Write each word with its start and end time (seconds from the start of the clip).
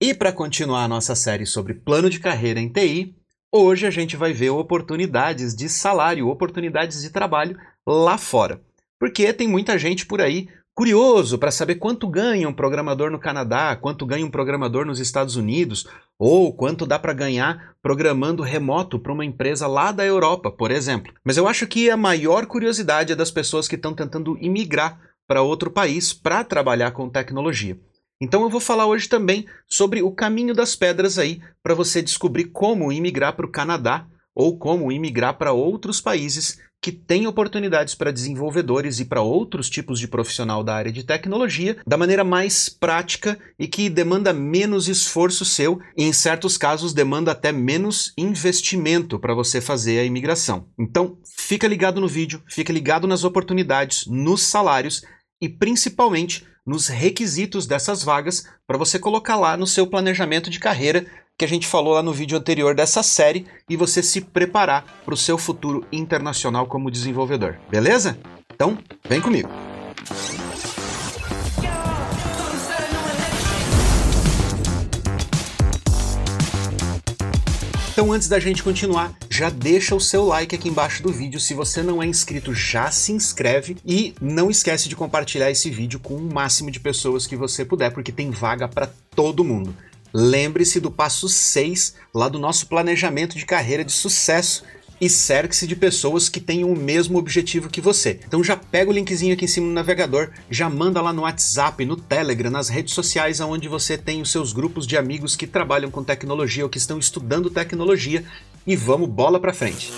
E 0.00 0.12
para 0.12 0.32
continuar 0.32 0.84
a 0.84 0.88
nossa 0.88 1.14
série 1.14 1.46
sobre 1.46 1.72
plano 1.72 2.10
de 2.10 2.18
carreira 2.18 2.60
em 2.60 2.68
TI, 2.68 3.14
hoje 3.50 3.86
a 3.86 3.90
gente 3.90 4.16
vai 4.16 4.32
ver 4.32 4.50
oportunidades 4.50 5.54
de 5.54 5.68
salário, 5.68 6.28
oportunidades 6.28 7.00
de 7.00 7.10
trabalho 7.10 7.56
lá 7.86 8.18
fora. 8.18 8.60
Porque 8.98 9.32
tem 9.32 9.46
muita 9.46 9.78
gente 9.78 10.04
por 10.04 10.20
aí 10.20 10.48
curioso 10.74 11.38
para 11.38 11.52
saber 11.52 11.76
quanto 11.76 12.08
ganha 12.08 12.48
um 12.48 12.52
programador 12.52 13.08
no 13.08 13.20
Canadá, 13.20 13.76
quanto 13.76 14.04
ganha 14.04 14.26
um 14.26 14.30
programador 14.30 14.84
nos 14.84 14.98
Estados 14.98 15.36
Unidos, 15.36 15.86
ou 16.18 16.52
quanto 16.52 16.84
dá 16.84 16.98
para 16.98 17.12
ganhar 17.12 17.76
programando 17.80 18.42
remoto 18.42 18.98
para 18.98 19.12
uma 19.12 19.24
empresa 19.24 19.68
lá 19.68 19.92
da 19.92 20.04
Europa, 20.04 20.50
por 20.50 20.72
exemplo. 20.72 21.14
Mas 21.24 21.36
eu 21.36 21.46
acho 21.46 21.68
que 21.68 21.88
a 21.88 21.96
maior 21.96 22.46
curiosidade 22.46 23.12
é 23.12 23.16
das 23.16 23.30
pessoas 23.30 23.68
que 23.68 23.76
estão 23.76 23.94
tentando 23.94 24.36
imigrar 24.40 24.98
para 25.26 25.42
outro 25.42 25.70
país 25.70 26.12
para 26.12 26.42
trabalhar 26.42 26.90
com 26.90 27.08
tecnologia. 27.08 27.78
Então 28.20 28.42
eu 28.42 28.50
vou 28.50 28.60
falar 28.60 28.86
hoje 28.86 29.08
também 29.08 29.46
sobre 29.66 30.02
o 30.02 30.12
caminho 30.12 30.54
das 30.54 30.76
pedras 30.76 31.18
aí 31.18 31.40
para 31.62 31.74
você 31.74 32.00
descobrir 32.00 32.44
como 32.46 32.92
imigrar 32.92 33.34
para 33.34 33.46
o 33.46 33.50
Canadá 33.50 34.06
ou 34.34 34.58
como 34.58 34.90
imigrar 34.90 35.36
para 35.36 35.52
outros 35.52 36.00
países 36.00 36.58
que 36.84 36.92
têm 36.92 37.26
oportunidades 37.26 37.94
para 37.94 38.12
desenvolvedores 38.12 39.00
e 39.00 39.06
para 39.06 39.22
outros 39.22 39.70
tipos 39.70 39.98
de 39.98 40.06
profissional 40.06 40.62
da 40.62 40.74
área 40.74 40.92
de 40.92 41.02
tecnologia 41.02 41.78
da 41.86 41.96
maneira 41.96 42.22
mais 42.22 42.68
prática 42.68 43.38
e 43.58 43.66
que 43.66 43.88
demanda 43.88 44.34
menos 44.34 44.86
esforço 44.86 45.46
seu 45.46 45.80
e, 45.96 46.04
em 46.04 46.12
certos 46.12 46.58
casos, 46.58 46.92
demanda 46.92 47.32
até 47.32 47.50
menos 47.50 48.12
investimento 48.18 49.18
para 49.18 49.32
você 49.32 49.62
fazer 49.62 49.98
a 49.98 50.04
imigração. 50.04 50.68
Então, 50.78 51.16
fica 51.24 51.66
ligado 51.66 52.02
no 52.02 52.08
vídeo, 52.08 52.42
fica 52.46 52.70
ligado 52.70 53.06
nas 53.06 53.24
oportunidades, 53.24 54.06
nos 54.06 54.42
salários 54.42 55.02
e 55.40 55.48
principalmente 55.48 56.44
nos 56.66 56.88
requisitos 56.88 57.66
dessas 57.66 58.02
vagas 58.02 58.46
para 58.66 58.78
você 58.78 58.98
colocar 58.98 59.36
lá 59.36 59.56
no 59.56 59.66
seu 59.66 59.86
planejamento 59.86 60.50
de 60.50 60.58
carreira 60.58 61.06
que 61.36 61.44
a 61.44 61.48
gente 61.48 61.66
falou 61.66 61.94
lá 61.94 62.02
no 62.02 62.12
vídeo 62.12 62.38
anterior 62.38 62.74
dessa 62.74 63.02
série 63.02 63.46
e 63.68 63.76
você 63.76 64.02
se 64.02 64.20
preparar 64.20 64.84
para 65.04 65.14
o 65.14 65.16
seu 65.16 65.36
futuro 65.36 65.84
internacional 65.92 66.66
como 66.66 66.90
desenvolvedor. 66.90 67.58
Beleza? 67.68 68.16
Então, 68.52 68.78
vem 69.08 69.20
comigo. 69.20 69.48
Então, 77.94 78.12
antes 78.12 78.26
da 78.26 78.40
gente 78.40 78.60
continuar, 78.60 79.16
já 79.30 79.48
deixa 79.48 79.94
o 79.94 80.00
seu 80.00 80.24
like 80.24 80.52
aqui 80.52 80.68
embaixo 80.68 81.00
do 81.00 81.12
vídeo. 81.12 81.38
Se 81.38 81.54
você 81.54 81.80
não 81.80 82.02
é 82.02 82.06
inscrito, 82.06 82.52
já 82.52 82.90
se 82.90 83.12
inscreve 83.12 83.76
e 83.86 84.12
não 84.20 84.50
esquece 84.50 84.88
de 84.88 84.96
compartilhar 84.96 85.48
esse 85.48 85.70
vídeo 85.70 86.00
com 86.00 86.16
o 86.16 86.34
máximo 86.34 86.72
de 86.72 86.80
pessoas 86.80 87.24
que 87.24 87.36
você 87.36 87.64
puder, 87.64 87.92
porque 87.92 88.10
tem 88.10 88.32
vaga 88.32 88.66
para 88.66 88.90
todo 89.14 89.44
mundo. 89.44 89.76
Lembre-se 90.12 90.80
do 90.80 90.90
passo 90.90 91.28
6 91.28 91.94
lá 92.12 92.28
do 92.28 92.36
nosso 92.36 92.66
planejamento 92.66 93.38
de 93.38 93.46
carreira 93.46 93.84
de 93.84 93.92
sucesso 93.92 94.64
e 95.04 95.10
cerque-se 95.10 95.66
de 95.66 95.76
pessoas 95.76 96.30
que 96.30 96.40
tenham 96.40 96.72
o 96.72 96.78
mesmo 96.78 97.18
objetivo 97.18 97.68
que 97.68 97.78
você. 97.78 98.18
Então 98.26 98.42
já 98.42 98.56
pega 98.56 98.90
o 98.90 98.92
linkzinho 98.92 99.34
aqui 99.34 99.44
em 99.44 99.48
cima 99.48 99.66
no 99.66 99.72
navegador, 99.74 100.30
já 100.50 100.70
manda 100.70 101.02
lá 101.02 101.12
no 101.12 101.22
WhatsApp, 101.22 101.84
no 101.84 101.94
Telegram, 101.94 102.50
nas 102.50 102.70
redes 102.70 102.94
sociais 102.94 103.38
onde 103.38 103.68
você 103.68 103.98
tem 103.98 104.22
os 104.22 104.30
seus 104.30 104.54
grupos 104.54 104.86
de 104.86 104.96
amigos 104.96 105.36
que 105.36 105.46
trabalham 105.46 105.90
com 105.90 106.02
tecnologia 106.02 106.64
ou 106.64 106.70
que 106.70 106.78
estão 106.78 106.98
estudando 106.98 107.50
tecnologia 107.50 108.24
e 108.66 108.74
vamos 108.74 109.10
bola 109.10 109.38
para 109.38 109.52
frente. 109.52 109.92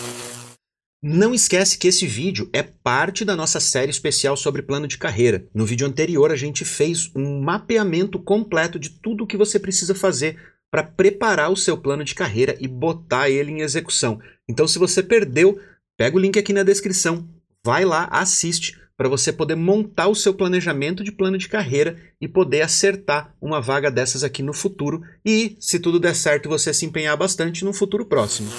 Não 1.00 1.32
esquece 1.32 1.78
que 1.78 1.86
esse 1.86 2.04
vídeo 2.04 2.50
é 2.52 2.64
parte 2.64 3.24
da 3.24 3.36
nossa 3.36 3.60
série 3.60 3.92
especial 3.92 4.36
sobre 4.36 4.60
plano 4.60 4.88
de 4.88 4.98
carreira. 4.98 5.46
No 5.54 5.64
vídeo 5.64 5.86
anterior 5.86 6.32
a 6.32 6.36
gente 6.36 6.64
fez 6.64 7.12
um 7.14 7.40
mapeamento 7.40 8.18
completo 8.18 8.76
de 8.76 8.90
tudo 8.90 9.22
o 9.22 9.26
que 9.26 9.36
você 9.36 9.60
precisa 9.60 9.94
fazer 9.94 10.36
para 10.70 10.82
preparar 10.82 11.50
o 11.50 11.56
seu 11.56 11.76
plano 11.76 12.04
de 12.04 12.14
carreira 12.14 12.56
e 12.60 12.68
botar 12.68 13.30
ele 13.30 13.52
em 13.52 13.60
execução. 13.60 14.20
Então, 14.48 14.66
se 14.66 14.78
você 14.78 15.02
perdeu, 15.02 15.58
pega 15.96 16.16
o 16.16 16.20
link 16.20 16.38
aqui 16.38 16.52
na 16.52 16.62
descrição, 16.62 17.28
vai 17.64 17.84
lá, 17.84 18.08
assiste 18.10 18.78
para 18.96 19.08
você 19.08 19.32
poder 19.32 19.54
montar 19.54 20.08
o 20.08 20.14
seu 20.14 20.32
planejamento 20.32 21.04
de 21.04 21.12
plano 21.12 21.36
de 21.36 21.48
carreira 21.48 21.96
e 22.20 22.26
poder 22.26 22.62
acertar 22.62 23.34
uma 23.40 23.60
vaga 23.60 23.90
dessas 23.90 24.24
aqui 24.24 24.42
no 24.42 24.54
futuro 24.54 25.02
e, 25.24 25.56
se 25.60 25.78
tudo 25.78 26.00
der 26.00 26.14
certo, 26.14 26.48
você 26.48 26.72
se 26.72 26.86
empenhar 26.86 27.16
bastante 27.16 27.64
no 27.64 27.74
futuro 27.74 28.06
próximo. 28.06 28.50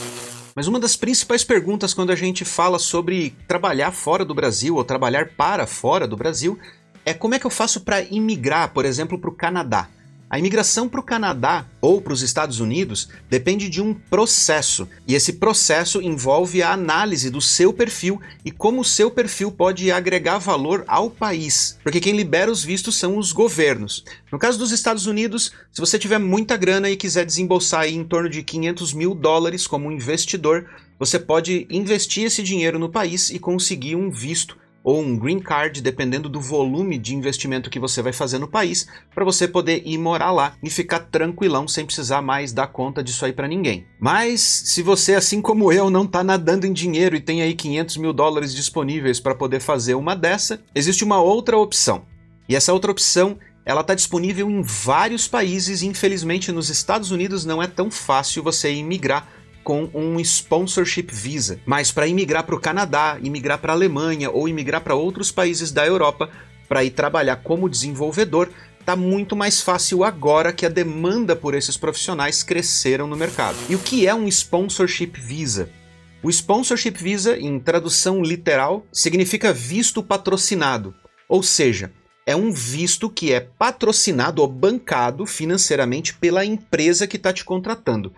Mas 0.55 0.67
uma 0.67 0.79
das 0.79 0.95
principais 0.95 1.43
perguntas 1.43 1.93
quando 1.93 2.11
a 2.11 2.15
gente 2.15 2.45
fala 2.45 2.79
sobre 2.79 3.35
trabalhar 3.47 3.91
fora 3.91 4.23
do 4.23 4.33
Brasil 4.33 4.75
ou 4.75 4.83
trabalhar 4.83 5.29
para 5.35 5.65
fora 5.65 6.07
do 6.07 6.17
Brasil 6.17 6.57
é 7.05 7.13
como 7.13 7.35
é 7.35 7.39
que 7.39 7.45
eu 7.45 7.51
faço 7.51 7.81
para 7.81 8.01
imigrar, 8.01 8.73
por 8.73 8.85
exemplo, 8.85 9.19
para 9.19 9.29
o 9.29 9.35
Canadá. 9.35 9.87
A 10.29 10.37
imigração 10.37 10.89
para 10.89 10.99
o 10.99 11.03
Canadá 11.03 11.65
ou 11.79 12.01
para 12.01 12.11
os 12.11 12.21
Estados 12.21 12.59
Unidos 12.59 13.07
depende 13.29 13.69
de 13.69 13.81
um 13.81 13.93
processo, 13.93 14.85
e 15.07 15.15
esse 15.15 15.33
processo 15.33 16.01
envolve 16.01 16.61
a 16.61 16.73
análise 16.73 17.29
do 17.29 17.39
seu 17.39 17.71
perfil 17.71 18.19
e 18.43 18.51
como 18.51 18.81
o 18.81 18.85
seu 18.85 19.09
perfil 19.09 19.53
pode 19.53 19.89
agregar 19.89 20.37
valor 20.37 20.83
ao 20.85 21.09
país, 21.09 21.79
porque 21.81 22.01
quem 22.01 22.13
libera 22.13 22.51
os 22.51 22.61
vistos 22.61 22.97
são 22.97 23.17
os 23.17 23.31
governos. 23.31 24.03
No 24.29 24.37
caso 24.37 24.59
dos 24.59 24.73
Estados 24.73 25.05
Unidos, 25.05 25.53
se 25.71 25.79
você 25.79 25.97
tiver 25.97 26.19
muita 26.19 26.57
grana 26.57 26.89
e 26.89 26.97
quiser 26.97 27.25
desembolsar 27.25 27.87
em 27.87 28.03
torno 28.03 28.29
de 28.29 28.43
500 28.43 28.91
mil 28.91 29.15
dólares 29.15 29.65
como 29.65 29.93
investidor, 29.93 30.69
você 30.99 31.17
pode 31.17 31.65
investir 31.69 32.25
esse 32.25 32.43
dinheiro 32.43 32.77
no 32.77 32.89
país 32.89 33.29
e 33.29 33.39
conseguir 33.39 33.95
um 33.95 34.11
visto 34.11 34.57
ou 34.87 35.01
um 35.01 35.19
green 35.19 35.39
card, 35.39 35.81
dependendo 35.81 36.29
do 36.29 36.39
volume 36.39 36.97
de 36.97 37.13
investimento 37.13 37.69
que 37.69 37.77
você 37.77 38.01
vai 38.01 38.13
fazer 38.13 38.39
no 38.39 38.47
país, 38.47 38.87
para 39.13 39.25
você 39.25 39.45
poder 39.45 39.81
ir 39.85 39.97
morar 39.97 40.31
lá 40.31 40.53
e 40.63 40.69
ficar 40.69 40.99
tranquilão 40.99 41.67
sem 41.67 41.85
precisar 41.85 42.21
mais 42.21 42.53
dar 42.53 42.67
conta 42.67 43.03
disso 43.03 43.25
aí 43.25 43.33
para 43.33 43.49
ninguém. 43.49 43.85
Mas 43.99 44.39
se 44.39 44.81
você, 44.81 45.15
assim 45.15 45.41
como 45.41 45.73
eu, 45.73 45.89
não 45.89 46.05
está 46.05 46.23
nadando 46.23 46.65
em 46.65 46.71
dinheiro 46.71 47.17
e 47.17 47.19
tem 47.19 47.41
aí 47.41 47.53
500 47.53 47.97
mil 47.97 48.13
dólares 48.13 48.55
disponíveis 48.55 49.19
para 49.19 49.35
poder 49.35 49.59
fazer 49.59 49.93
uma 49.93 50.15
dessa, 50.15 50.63
existe 50.73 51.03
uma 51.03 51.21
outra 51.21 51.57
opção. 51.57 52.05
E 52.47 52.55
essa 52.55 52.71
outra 52.71 52.89
opção 52.89 53.37
ela 53.65 53.81
está 53.81 53.93
disponível 53.93 54.49
em 54.49 54.61
vários 54.61 55.27
países 55.27 55.81
e 55.81 55.87
infelizmente 55.87 56.53
nos 56.53 56.69
Estados 56.69 57.11
Unidos 57.11 57.43
não 57.43 57.61
é 57.61 57.67
tão 57.67 57.91
fácil 57.91 58.41
você 58.41 58.73
imigrar 58.73 59.27
com 59.67 59.89
um 59.93 60.17
sponsorship 60.21 61.07
visa. 61.11 61.59
Mas 61.65 61.91
para 61.91 62.07
imigrar 62.07 62.45
para 62.45 62.55
o 62.55 62.59
Canadá, 62.59 63.17
imigrar 63.21 63.59
para 63.59 63.73
a 63.73 63.75
Alemanha 63.75 64.31
ou 64.31 64.47
imigrar 64.47 64.79
para 64.79 64.95
outros 64.95 65.29
países 65.29 65.73
da 65.73 65.85
Europa 65.85 66.29
para 66.69 66.85
ir 66.85 66.91
trabalhar 66.91 67.35
como 67.43 67.67
desenvolvedor, 67.67 68.47
está 68.79 68.95
muito 68.95 69.35
mais 69.35 69.59
fácil 69.59 70.05
agora 70.05 70.53
que 70.53 70.65
a 70.65 70.69
demanda 70.69 71.35
por 71.35 71.53
esses 71.53 71.75
profissionais 71.75 72.43
cresceram 72.43 73.07
no 73.07 73.17
mercado. 73.17 73.57
E 73.67 73.75
o 73.75 73.79
que 73.79 74.07
é 74.07 74.15
um 74.15 74.25
sponsorship 74.29 75.11
visa? 75.19 75.69
O 76.23 76.29
sponsorship 76.29 76.91
visa, 76.91 77.37
em 77.37 77.59
tradução 77.59 78.21
literal, 78.21 78.85
significa 78.93 79.51
visto 79.51 80.01
patrocinado, 80.01 80.95
ou 81.27 81.43
seja, 81.43 81.91
é 82.25 82.37
um 82.37 82.53
visto 82.53 83.09
que 83.09 83.33
é 83.33 83.41
patrocinado 83.41 84.41
ou 84.41 84.47
bancado 84.47 85.25
financeiramente 85.25 86.13
pela 86.13 86.45
empresa 86.45 87.05
que 87.05 87.17
está 87.17 87.33
te 87.33 87.43
contratando. 87.43 88.13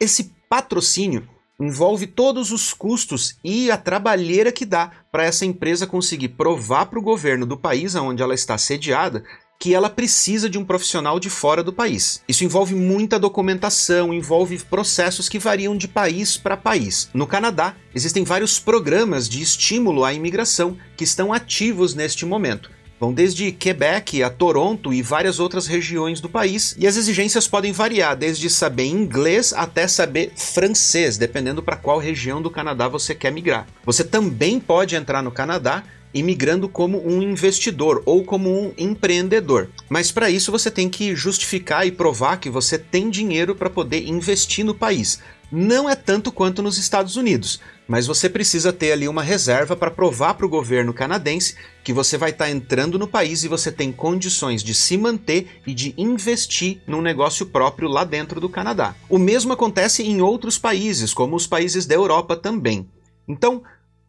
Esse 0.00 0.32
patrocínio 0.54 1.28
envolve 1.58 2.06
todos 2.06 2.52
os 2.52 2.72
custos 2.72 3.36
e 3.42 3.72
a 3.72 3.76
trabalheira 3.76 4.52
que 4.52 4.64
dá 4.64 4.88
para 5.10 5.24
essa 5.24 5.44
empresa 5.44 5.84
conseguir 5.84 6.28
provar 6.28 6.86
para 6.86 6.98
o 7.00 7.02
governo 7.02 7.44
do 7.44 7.56
país 7.56 7.96
onde 7.96 8.22
ela 8.22 8.34
está 8.34 8.56
sediada 8.56 9.24
que 9.58 9.74
ela 9.74 9.90
precisa 9.90 10.48
de 10.48 10.56
um 10.56 10.64
profissional 10.64 11.18
de 11.18 11.28
fora 11.28 11.60
do 11.60 11.72
país. 11.72 12.22
Isso 12.28 12.44
envolve 12.44 12.72
muita 12.72 13.18
documentação, 13.18 14.14
envolve 14.14 14.56
processos 14.58 15.28
que 15.28 15.40
variam 15.40 15.76
de 15.76 15.88
país 15.88 16.36
para 16.36 16.56
país. 16.56 17.08
No 17.12 17.26
Canadá, 17.26 17.74
existem 17.92 18.22
vários 18.22 18.60
programas 18.60 19.28
de 19.28 19.42
estímulo 19.42 20.04
à 20.04 20.12
imigração 20.12 20.78
que 20.96 21.02
estão 21.02 21.32
ativos 21.32 21.96
neste 21.96 22.24
momento. 22.24 22.70
Vão 22.98 23.12
desde 23.12 23.50
Quebec 23.50 24.22
a 24.22 24.30
Toronto 24.30 24.92
e 24.92 25.02
várias 25.02 25.40
outras 25.40 25.66
regiões 25.66 26.20
do 26.20 26.28
país, 26.28 26.76
e 26.78 26.86
as 26.86 26.96
exigências 26.96 27.48
podem 27.48 27.72
variar 27.72 28.16
desde 28.16 28.48
saber 28.48 28.86
inglês 28.86 29.52
até 29.52 29.88
saber 29.88 30.32
francês, 30.36 31.18
dependendo 31.18 31.62
para 31.62 31.76
qual 31.76 31.98
região 31.98 32.40
do 32.40 32.50
Canadá 32.50 32.88
você 32.88 33.14
quer 33.14 33.32
migrar. 33.32 33.66
Você 33.84 34.04
também 34.04 34.60
pode 34.60 34.94
entrar 34.94 35.22
no 35.22 35.32
Canadá 35.32 35.82
imigrando 36.14 36.68
como 36.68 37.04
um 37.04 37.20
investidor 37.20 38.00
ou 38.06 38.24
como 38.24 38.48
um 38.48 38.72
empreendedor. 38.78 39.68
Mas 39.88 40.12
para 40.12 40.30
isso 40.30 40.52
você 40.52 40.70
tem 40.70 40.88
que 40.88 41.16
justificar 41.16 41.84
e 41.86 41.90
provar 41.90 42.36
que 42.36 42.48
você 42.48 42.78
tem 42.78 43.10
dinheiro 43.10 43.56
para 43.56 43.68
poder 43.68 44.06
investir 44.06 44.64
no 44.64 44.74
país. 44.74 45.18
Não 45.50 45.90
é 45.90 45.94
tanto 45.94 46.32
quanto 46.32 46.62
nos 46.62 46.78
Estados 46.78 47.16
Unidos, 47.16 47.60
mas 47.86 48.06
você 48.06 48.28
precisa 48.28 48.72
ter 48.72 48.92
ali 48.92 49.06
uma 49.06 49.22
reserva 49.22 49.76
para 49.76 49.90
provar 49.90 50.34
para 50.34 50.46
o 50.46 50.48
governo 50.48 50.94
canadense 50.94 51.56
que 51.84 51.92
você 51.92 52.16
vai 52.16 52.30
estar 52.30 52.46
tá 52.46 52.50
entrando 52.50 52.98
no 52.98 53.06
país 53.06 53.44
e 53.44 53.48
você 53.48 53.70
tem 53.70 53.92
condições 53.92 54.64
de 54.64 54.74
se 54.74 54.96
manter 54.96 55.60
e 55.66 55.74
de 55.74 55.94
investir 55.98 56.80
num 56.86 57.02
negócio 57.02 57.46
próprio 57.46 57.88
lá 57.88 58.02
dentro 58.02 58.40
do 58.40 58.48
Canadá. 58.48 58.96
O 59.08 59.18
mesmo 59.18 59.52
acontece 59.52 60.02
em 60.02 60.22
outros 60.22 60.58
países, 60.58 61.12
como 61.12 61.36
os 61.36 61.46
países 61.46 61.84
da 61.84 61.94
Europa 61.94 62.34
também. 62.34 62.88
Então, 63.28 63.62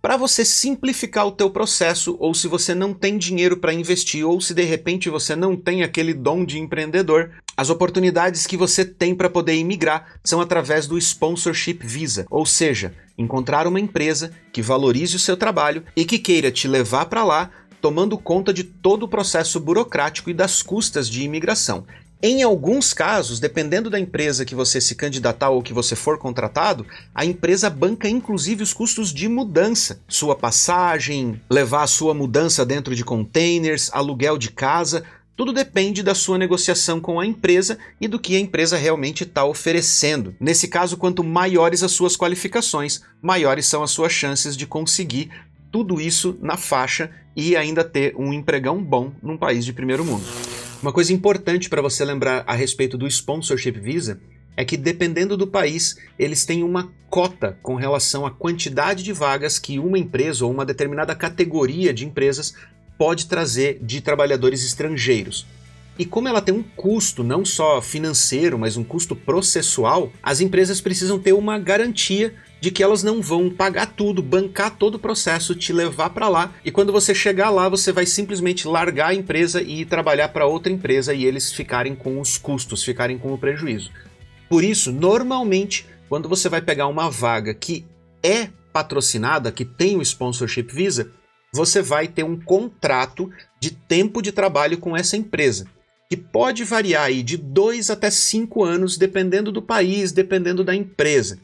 para 0.05 0.17
você 0.17 0.45
simplificar 0.45 1.25
o 1.25 1.31
teu 1.31 1.49
processo, 1.49 2.15
ou 2.19 2.31
se 2.31 2.47
você 2.47 2.75
não 2.75 2.93
tem 2.93 3.17
dinheiro 3.17 3.57
para 3.57 3.73
investir, 3.73 4.23
ou 4.23 4.39
se 4.39 4.53
de 4.53 4.61
repente 4.61 5.09
você 5.09 5.35
não 5.35 5.57
tem 5.57 5.81
aquele 5.81 6.13
dom 6.13 6.45
de 6.45 6.59
empreendedor, 6.59 7.31
as 7.57 7.71
oportunidades 7.71 8.45
que 8.45 8.55
você 8.55 8.85
tem 8.85 9.15
para 9.15 9.31
poder 9.31 9.55
imigrar 9.55 10.19
são 10.23 10.39
através 10.39 10.85
do 10.85 10.95
sponsorship 10.95 11.79
visa, 11.81 12.27
ou 12.29 12.45
seja, 12.45 12.93
encontrar 13.17 13.65
uma 13.65 13.79
empresa 13.79 14.31
que 14.53 14.61
valorize 14.61 15.15
o 15.15 15.19
seu 15.19 15.35
trabalho 15.35 15.83
e 15.95 16.05
que 16.05 16.19
queira 16.19 16.51
te 16.51 16.67
levar 16.67 17.05
para 17.05 17.23
lá, 17.23 17.49
tomando 17.85 18.17
conta 18.17 18.51
de 18.51 18.63
todo 18.63 19.03
o 19.03 19.07
processo 19.07 19.59
burocrático 19.59 20.27
e 20.27 20.33
das 20.33 20.63
custas 20.63 21.07
de 21.07 21.21
imigração. 21.21 21.85
Em 22.19 22.41
alguns 22.41 22.95
casos, 22.95 23.39
dependendo 23.39 23.91
da 23.91 23.99
empresa 23.99 24.43
que 24.43 24.55
você 24.55 24.81
se 24.81 24.95
candidatar 24.95 25.51
ou 25.51 25.61
que 25.61 25.71
você 25.71 25.95
for 25.95 26.17
contratado, 26.17 26.83
a 27.13 27.23
empresa 27.23 27.69
banca 27.69 28.09
inclusive 28.09 28.63
os 28.63 28.73
custos 28.73 29.13
de 29.13 29.27
mudança, 29.29 30.01
sua 30.07 30.35
passagem, 30.35 31.39
levar 31.47 31.83
a 31.83 31.87
sua 31.87 32.15
mudança 32.15 32.65
dentro 32.65 32.95
de 32.95 33.05
containers, 33.05 33.91
aluguel 33.93 34.35
de 34.39 34.49
casa, 34.49 35.03
tudo 35.37 35.53
depende 35.53 36.01
da 36.01 36.15
sua 36.15 36.39
negociação 36.39 36.99
com 36.99 37.19
a 37.19 37.25
empresa 37.27 37.77
e 38.01 38.07
do 38.07 38.17
que 38.17 38.35
a 38.35 38.39
empresa 38.39 38.77
realmente 38.77 39.21
está 39.21 39.45
oferecendo. 39.45 40.33
Nesse 40.39 40.67
caso, 40.67 40.97
quanto 40.97 41.23
maiores 41.23 41.83
as 41.83 41.91
suas 41.91 42.17
qualificações, 42.17 43.01
maiores 43.21 43.67
são 43.67 43.83
as 43.83 43.91
suas 43.91 44.11
chances 44.11 44.57
de 44.57 44.65
conseguir 44.65 45.29
tudo 45.75 45.99
isso 45.99 46.39
na 46.41 46.55
faixa 46.57 47.11
e 47.35 47.55
ainda 47.55 47.83
ter 47.83 48.15
um 48.15 48.31
empregão 48.31 48.81
bom 48.81 49.11
num 49.21 49.37
país 49.37 49.65
de 49.65 49.73
primeiro 49.73 50.05
mundo. 50.05 50.23
Uma 50.81 50.93
coisa 50.93 51.11
importante 51.11 51.69
para 51.69 51.81
você 51.81 52.05
lembrar 52.05 52.43
a 52.45 52.53
respeito 52.53 52.97
do 52.97 53.07
sponsorship 53.07 53.79
visa 53.79 54.19
é 54.57 54.63
que 54.63 54.77
dependendo 54.77 55.35
do 55.35 55.47
país, 55.47 55.97
eles 56.17 56.45
têm 56.45 56.63
uma 56.63 56.91
cota 57.09 57.57
com 57.61 57.75
relação 57.75 58.25
à 58.25 58.31
quantidade 58.31 59.03
de 59.03 59.11
vagas 59.11 59.59
que 59.59 59.79
uma 59.79 59.97
empresa 59.97 60.45
ou 60.45 60.51
uma 60.51 60.65
determinada 60.65 61.13
categoria 61.15 61.93
de 61.93 62.05
empresas 62.05 62.53
pode 62.97 63.25
trazer 63.27 63.79
de 63.81 63.99
trabalhadores 63.99 64.63
estrangeiros. 64.63 65.45
E 65.97 66.05
como 66.05 66.27
ela 66.27 66.41
tem 66.41 66.53
um 66.53 66.63
custo 66.63 67.23
não 67.23 67.45
só 67.45 67.81
financeiro, 67.81 68.59
mas 68.59 68.75
um 68.75 68.83
custo 68.83 69.15
processual, 69.15 70.11
as 70.21 70.41
empresas 70.41 70.81
precisam 70.81 71.17
ter 71.17 71.33
uma 71.33 71.57
garantia 71.57 72.33
de 72.59 72.71
que 72.71 72.83
elas 72.83 73.03
não 73.03 73.21
vão 73.21 73.49
pagar 73.49 73.93
tudo, 73.93 74.21
bancar 74.23 74.75
todo 74.75 74.95
o 74.95 74.99
processo, 74.99 75.55
te 75.55 75.71
levar 75.71 76.09
para 76.09 76.27
lá 76.27 76.53
e 76.63 76.71
quando 76.71 76.91
você 76.91 77.13
chegar 77.13 77.49
lá 77.49 77.69
você 77.69 77.91
vai 77.91 78.05
simplesmente 78.05 78.67
largar 78.67 79.09
a 79.09 79.13
empresa 79.13 79.61
e 79.61 79.81
ir 79.81 79.85
trabalhar 79.85 80.29
para 80.29 80.47
outra 80.47 80.73
empresa 80.73 81.13
e 81.13 81.25
eles 81.25 81.53
ficarem 81.53 81.95
com 81.95 82.19
os 82.19 82.37
custos, 82.37 82.83
ficarem 82.83 83.17
com 83.17 83.31
o 83.33 83.37
prejuízo. 83.37 83.91
Por 84.49 84.63
isso, 84.63 84.91
normalmente, 84.91 85.85
quando 86.09 86.27
você 86.27 86.49
vai 86.49 86.61
pegar 86.61 86.87
uma 86.87 87.09
vaga 87.09 87.53
que 87.53 87.85
é 88.23 88.49
patrocinada, 88.73 89.51
que 89.51 89.63
tem 89.63 89.97
o 89.97 90.01
sponsorship 90.01 90.67
visa, 90.73 91.11
você 91.53 91.81
vai 91.81 92.07
ter 92.07 92.23
um 92.23 92.39
contrato 92.39 93.29
de 93.59 93.71
tempo 93.71 94.21
de 94.21 94.31
trabalho 94.31 94.77
com 94.77 94.95
essa 94.97 95.15
empresa, 95.15 95.65
que 96.09 96.17
pode 96.17 96.63
variar 96.63 97.05
aí 97.05 97.23
de 97.23 97.37
2 97.37 97.89
até 97.89 98.09
5 98.09 98.63
anos, 98.63 98.97
dependendo 98.97 99.51
do 99.51 99.61
país, 99.61 100.11
dependendo 100.11 100.63
da 100.63 100.75
empresa. 100.75 101.39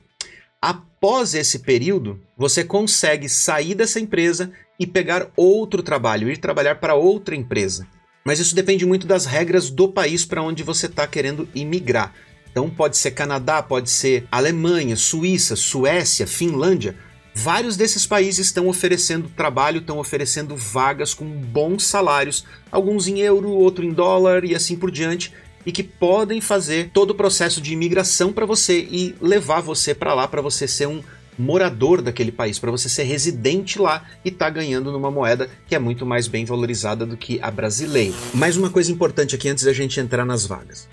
Após 0.62 1.34
esse 1.34 1.60
período, 1.60 2.20
você 2.38 2.64
consegue 2.64 3.28
sair 3.28 3.74
dessa 3.74 4.00
empresa 4.00 4.52
e 4.80 4.86
pegar 4.86 5.32
outro 5.36 5.82
trabalho, 5.82 6.30
ir 6.30 6.38
trabalhar 6.38 6.76
para 6.76 6.94
outra 6.94 7.36
empresa. 7.36 7.88
Mas 8.24 8.40
isso 8.40 8.54
depende 8.54 8.86
muito 8.86 9.08
das 9.08 9.26
regras 9.26 9.72
do 9.72 9.88
país 9.88 10.26
para 10.26 10.44
onde 10.44 10.62
você 10.62 10.86
está 10.86 11.08
querendo 11.08 11.50
imigrar. 11.56 12.14
Então 12.52 12.70
pode 12.70 12.98
ser 12.98 13.12
Canadá, 13.12 13.64
pode 13.64 13.90
ser 13.90 14.28
Alemanha, 14.32 14.96
Suíça, 14.96 15.56
Suécia, 15.56 16.28
Finlândia. 16.28 16.96
Vários 17.34 17.78
desses 17.78 18.06
países 18.06 18.48
estão 18.48 18.68
oferecendo 18.68 19.30
trabalho, 19.30 19.80
estão 19.80 20.00
oferecendo 20.00 20.56
vagas 20.56 21.14
com 21.14 21.26
bons 21.26 21.86
salários, 21.86 22.46
alguns 22.72 23.08
em 23.08 23.20
euro, 23.20 23.50
outro 23.50 23.86
em 23.86 23.94
dólar 23.94 24.44
e 24.44 24.54
assim 24.54 24.76
por 24.76 24.92
diante 24.92 25.34
e 25.66 25.72
que 25.72 25.84
podem 25.84 26.42
fazer 26.42 26.90
todo 26.94 27.12
o 27.12 27.16
processo 27.16 27.62
de 27.62 27.74
imigração 27.74 28.34
para 28.34 28.46
você 28.46 28.80
e 28.80 29.16
levar 29.22 29.62
você 29.62 29.94
para 29.94 30.14
lá 30.14 30.28
para 30.28 30.42
você 30.42 30.68
ser 30.68 30.88
um 30.88 31.02
morador 31.38 32.02
daquele 32.02 32.32
país, 32.32 32.60
para 32.60 32.72
você 32.72 32.90
ser 32.90 33.04
residente 33.04 33.80
lá 33.80 34.06
e 34.24 34.30
estar 34.30 34.46
tá 34.46 34.52
ganhando 34.52 34.92
numa 34.92 35.10
moeda 35.10 35.50
que 35.68 35.76
é 35.76 35.80
muito 35.80 36.06
mais 36.06 36.28
bem 36.28 36.46
valorizada 36.46 37.06
do 37.06 37.16
que 37.16 37.40
a 37.42 37.50
brasileira. 37.50 38.16
Mais 38.34 38.58
uma 38.58 38.70
coisa 38.70 38.92
importante 38.92 39.36
aqui 39.36 39.48
antes 39.48 39.64
da 39.64 39.74
gente 39.74 40.00
entrar 40.00 40.26
nas 40.26 40.46
vagas. 40.46 40.88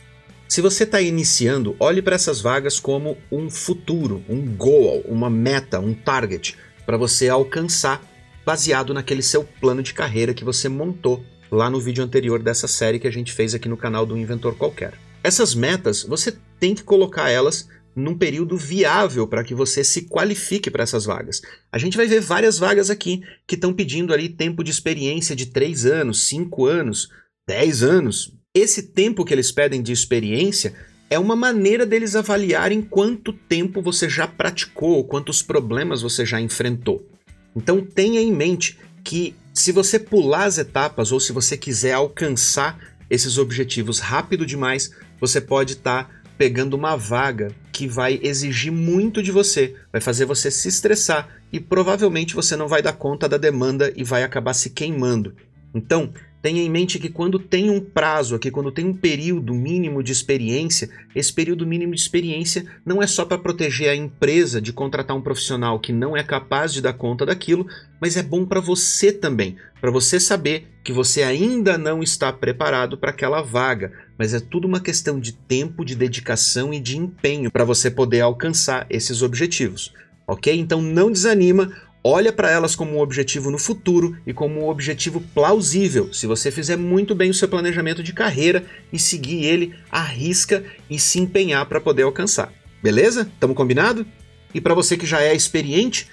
Se 0.48 0.62
você 0.62 0.84
está 0.84 0.98
iniciando, 0.98 1.76
olhe 1.78 2.00
para 2.00 2.14
essas 2.14 2.40
vagas 2.40 2.80
como 2.80 3.18
um 3.30 3.50
futuro, 3.50 4.24
um 4.26 4.56
goal, 4.56 5.02
uma 5.06 5.28
meta, 5.28 5.78
um 5.78 5.92
target 5.92 6.56
para 6.86 6.96
você 6.96 7.28
alcançar 7.28 8.02
baseado 8.46 8.94
naquele 8.94 9.22
seu 9.22 9.44
plano 9.44 9.82
de 9.82 9.92
carreira 9.92 10.32
que 10.32 10.44
você 10.44 10.66
montou 10.66 11.22
lá 11.50 11.68
no 11.68 11.78
vídeo 11.78 12.02
anterior 12.02 12.42
dessa 12.42 12.66
série 12.66 12.98
que 12.98 13.06
a 13.06 13.12
gente 13.12 13.30
fez 13.30 13.54
aqui 13.54 13.68
no 13.68 13.76
canal 13.76 14.06
do 14.06 14.16
Inventor 14.16 14.56
Qualquer. 14.56 14.94
Essas 15.22 15.54
metas, 15.54 16.02
você 16.02 16.34
tem 16.58 16.74
que 16.74 16.82
colocar 16.82 17.28
elas 17.28 17.68
num 17.94 18.16
período 18.16 18.56
viável 18.56 19.26
para 19.26 19.44
que 19.44 19.54
você 19.54 19.84
se 19.84 20.08
qualifique 20.08 20.70
para 20.70 20.82
essas 20.82 21.04
vagas. 21.04 21.42
A 21.70 21.76
gente 21.76 21.98
vai 21.98 22.06
ver 22.06 22.20
várias 22.20 22.58
vagas 22.58 22.88
aqui 22.88 23.20
que 23.46 23.54
estão 23.54 23.74
pedindo 23.74 24.14
ali 24.14 24.30
tempo 24.30 24.64
de 24.64 24.70
experiência 24.70 25.36
de 25.36 25.44
3 25.44 25.84
anos, 25.84 26.22
5 26.22 26.64
anos, 26.64 27.10
10 27.46 27.82
anos. 27.82 28.37
Esse 28.58 28.82
tempo 28.82 29.24
que 29.24 29.32
eles 29.32 29.52
pedem 29.52 29.80
de 29.80 29.92
experiência 29.92 30.74
é 31.08 31.16
uma 31.16 31.36
maneira 31.36 31.86
deles 31.86 32.16
avaliarem 32.16 32.82
quanto 32.82 33.32
tempo 33.32 33.80
você 33.80 34.08
já 34.08 34.26
praticou, 34.26 35.04
quantos 35.04 35.40
problemas 35.40 36.02
você 36.02 36.26
já 36.26 36.40
enfrentou. 36.40 37.08
Então 37.54 37.80
tenha 37.80 38.20
em 38.20 38.32
mente 38.32 38.76
que 39.04 39.36
se 39.54 39.70
você 39.70 39.96
pular 39.96 40.46
as 40.46 40.58
etapas 40.58 41.12
ou 41.12 41.20
se 41.20 41.32
você 41.32 41.56
quiser 41.56 41.92
alcançar 41.92 42.76
esses 43.08 43.38
objetivos 43.38 44.00
rápido 44.00 44.44
demais, 44.44 44.90
você 45.20 45.40
pode 45.40 45.74
estar 45.74 46.08
tá 46.08 46.10
pegando 46.36 46.74
uma 46.74 46.96
vaga 46.96 47.54
que 47.72 47.86
vai 47.86 48.18
exigir 48.20 48.72
muito 48.72 49.22
de 49.22 49.30
você, 49.30 49.76
vai 49.92 50.00
fazer 50.00 50.24
você 50.24 50.50
se 50.50 50.66
estressar 50.66 51.28
e 51.52 51.60
provavelmente 51.60 52.34
você 52.34 52.56
não 52.56 52.66
vai 52.66 52.82
dar 52.82 52.94
conta 52.94 53.28
da 53.28 53.36
demanda 53.36 53.92
e 53.94 54.02
vai 54.02 54.24
acabar 54.24 54.52
se 54.52 54.70
queimando. 54.70 55.36
Então, 55.72 56.12
Tenha 56.48 56.62
em 56.62 56.70
mente 56.70 56.98
que 56.98 57.10
quando 57.10 57.38
tem 57.38 57.68
um 57.68 57.78
prazo 57.78 58.34
aqui, 58.34 58.50
quando 58.50 58.72
tem 58.72 58.86
um 58.86 58.94
período 58.94 59.52
mínimo 59.52 60.02
de 60.02 60.12
experiência, 60.12 60.88
esse 61.14 61.30
período 61.30 61.66
mínimo 61.66 61.94
de 61.94 62.00
experiência 62.00 62.64
não 62.86 63.02
é 63.02 63.06
só 63.06 63.26
para 63.26 63.36
proteger 63.36 63.90
a 63.90 63.94
empresa 63.94 64.58
de 64.58 64.72
contratar 64.72 65.14
um 65.14 65.20
profissional 65.20 65.78
que 65.78 65.92
não 65.92 66.16
é 66.16 66.22
capaz 66.22 66.72
de 66.72 66.80
dar 66.80 66.94
conta 66.94 67.26
daquilo, 67.26 67.66
mas 68.00 68.16
é 68.16 68.22
bom 68.22 68.46
para 68.46 68.62
você 68.62 69.12
também, 69.12 69.56
para 69.78 69.90
você 69.90 70.18
saber 70.18 70.66
que 70.82 70.90
você 70.90 71.22
ainda 71.22 71.76
não 71.76 72.02
está 72.02 72.32
preparado 72.32 72.96
para 72.96 73.10
aquela 73.10 73.42
vaga, 73.42 73.92
mas 74.18 74.32
é 74.32 74.40
tudo 74.40 74.66
uma 74.66 74.80
questão 74.80 75.20
de 75.20 75.34
tempo, 75.34 75.84
de 75.84 75.94
dedicação 75.94 76.72
e 76.72 76.80
de 76.80 76.96
empenho 76.96 77.50
para 77.50 77.62
você 77.62 77.90
poder 77.90 78.22
alcançar 78.22 78.86
esses 78.88 79.20
objetivos. 79.20 79.92
Ok? 80.26 80.58
Então 80.58 80.80
não 80.80 81.12
desanima, 81.12 81.70
olha 82.08 82.32
para 82.32 82.50
elas 82.50 82.74
como 82.74 82.96
um 82.96 83.00
objetivo 83.00 83.50
no 83.50 83.58
futuro 83.58 84.16
e 84.26 84.32
como 84.32 84.60
um 84.60 84.68
objetivo 84.68 85.20
plausível, 85.34 86.12
se 86.12 86.26
você 86.26 86.50
fizer 86.50 86.76
muito 86.76 87.14
bem 87.14 87.30
o 87.30 87.34
seu 87.34 87.48
planejamento 87.48 88.02
de 88.02 88.14
carreira 88.14 88.64
e 88.90 88.98
seguir 88.98 89.44
ele 89.44 89.74
à 89.92 90.02
risca 90.02 90.64
e 90.88 90.98
se 90.98 91.20
empenhar 91.20 91.66
para 91.66 91.80
poder 91.80 92.04
alcançar. 92.04 92.50
Beleza? 92.82 93.30
Tamo 93.38 93.54
combinado? 93.54 94.06
E 94.54 94.60
para 94.60 94.74
você 94.74 94.96
que 94.96 95.04
já 95.04 95.20
é 95.20 95.34
experiente, 95.34 96.08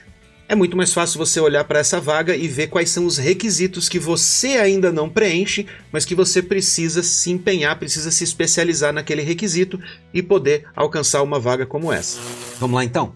é 0.50 0.54
muito 0.54 0.76
mais 0.76 0.94
fácil 0.94 1.18
você 1.18 1.40
olhar 1.40 1.64
para 1.64 1.80
essa 1.80 2.00
vaga 2.00 2.36
e 2.36 2.48
ver 2.48 2.68
quais 2.68 2.90
são 2.90 3.06
os 3.06 3.18
requisitos 3.18 3.88
que 3.88 3.98
você 3.98 4.58
ainda 4.58 4.92
não 4.92 5.10
preenche, 5.10 5.66
mas 5.92 6.04
que 6.04 6.14
você 6.14 6.42
precisa 6.42 7.02
se 7.02 7.32
empenhar, 7.32 7.80
precisa 7.80 8.12
se 8.12 8.24
especializar 8.24 8.92
naquele 8.92 9.22
requisito 9.22 9.80
e 10.14 10.22
poder 10.22 10.66
alcançar 10.76 11.24
uma 11.24 11.40
vaga 11.40 11.66
como 11.66 11.92
essa. 11.92 12.20
Vamos 12.60 12.76
lá 12.76 12.84
então? 12.84 13.16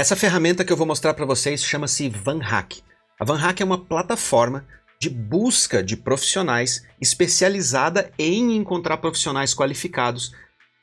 Essa 0.00 0.16
ferramenta 0.16 0.64
que 0.64 0.72
eu 0.72 0.78
vou 0.78 0.86
mostrar 0.86 1.12
para 1.12 1.26
vocês 1.26 1.62
chama-se 1.62 2.08
VanHack. 2.08 2.82
A 3.20 3.24
VanHack 3.26 3.60
é 3.60 3.66
uma 3.66 3.84
plataforma 3.84 4.66
de 4.98 5.10
busca 5.10 5.82
de 5.82 5.94
profissionais 5.94 6.82
especializada 6.98 8.10
em 8.18 8.56
encontrar 8.56 8.96
profissionais 8.96 9.52
qualificados 9.52 10.32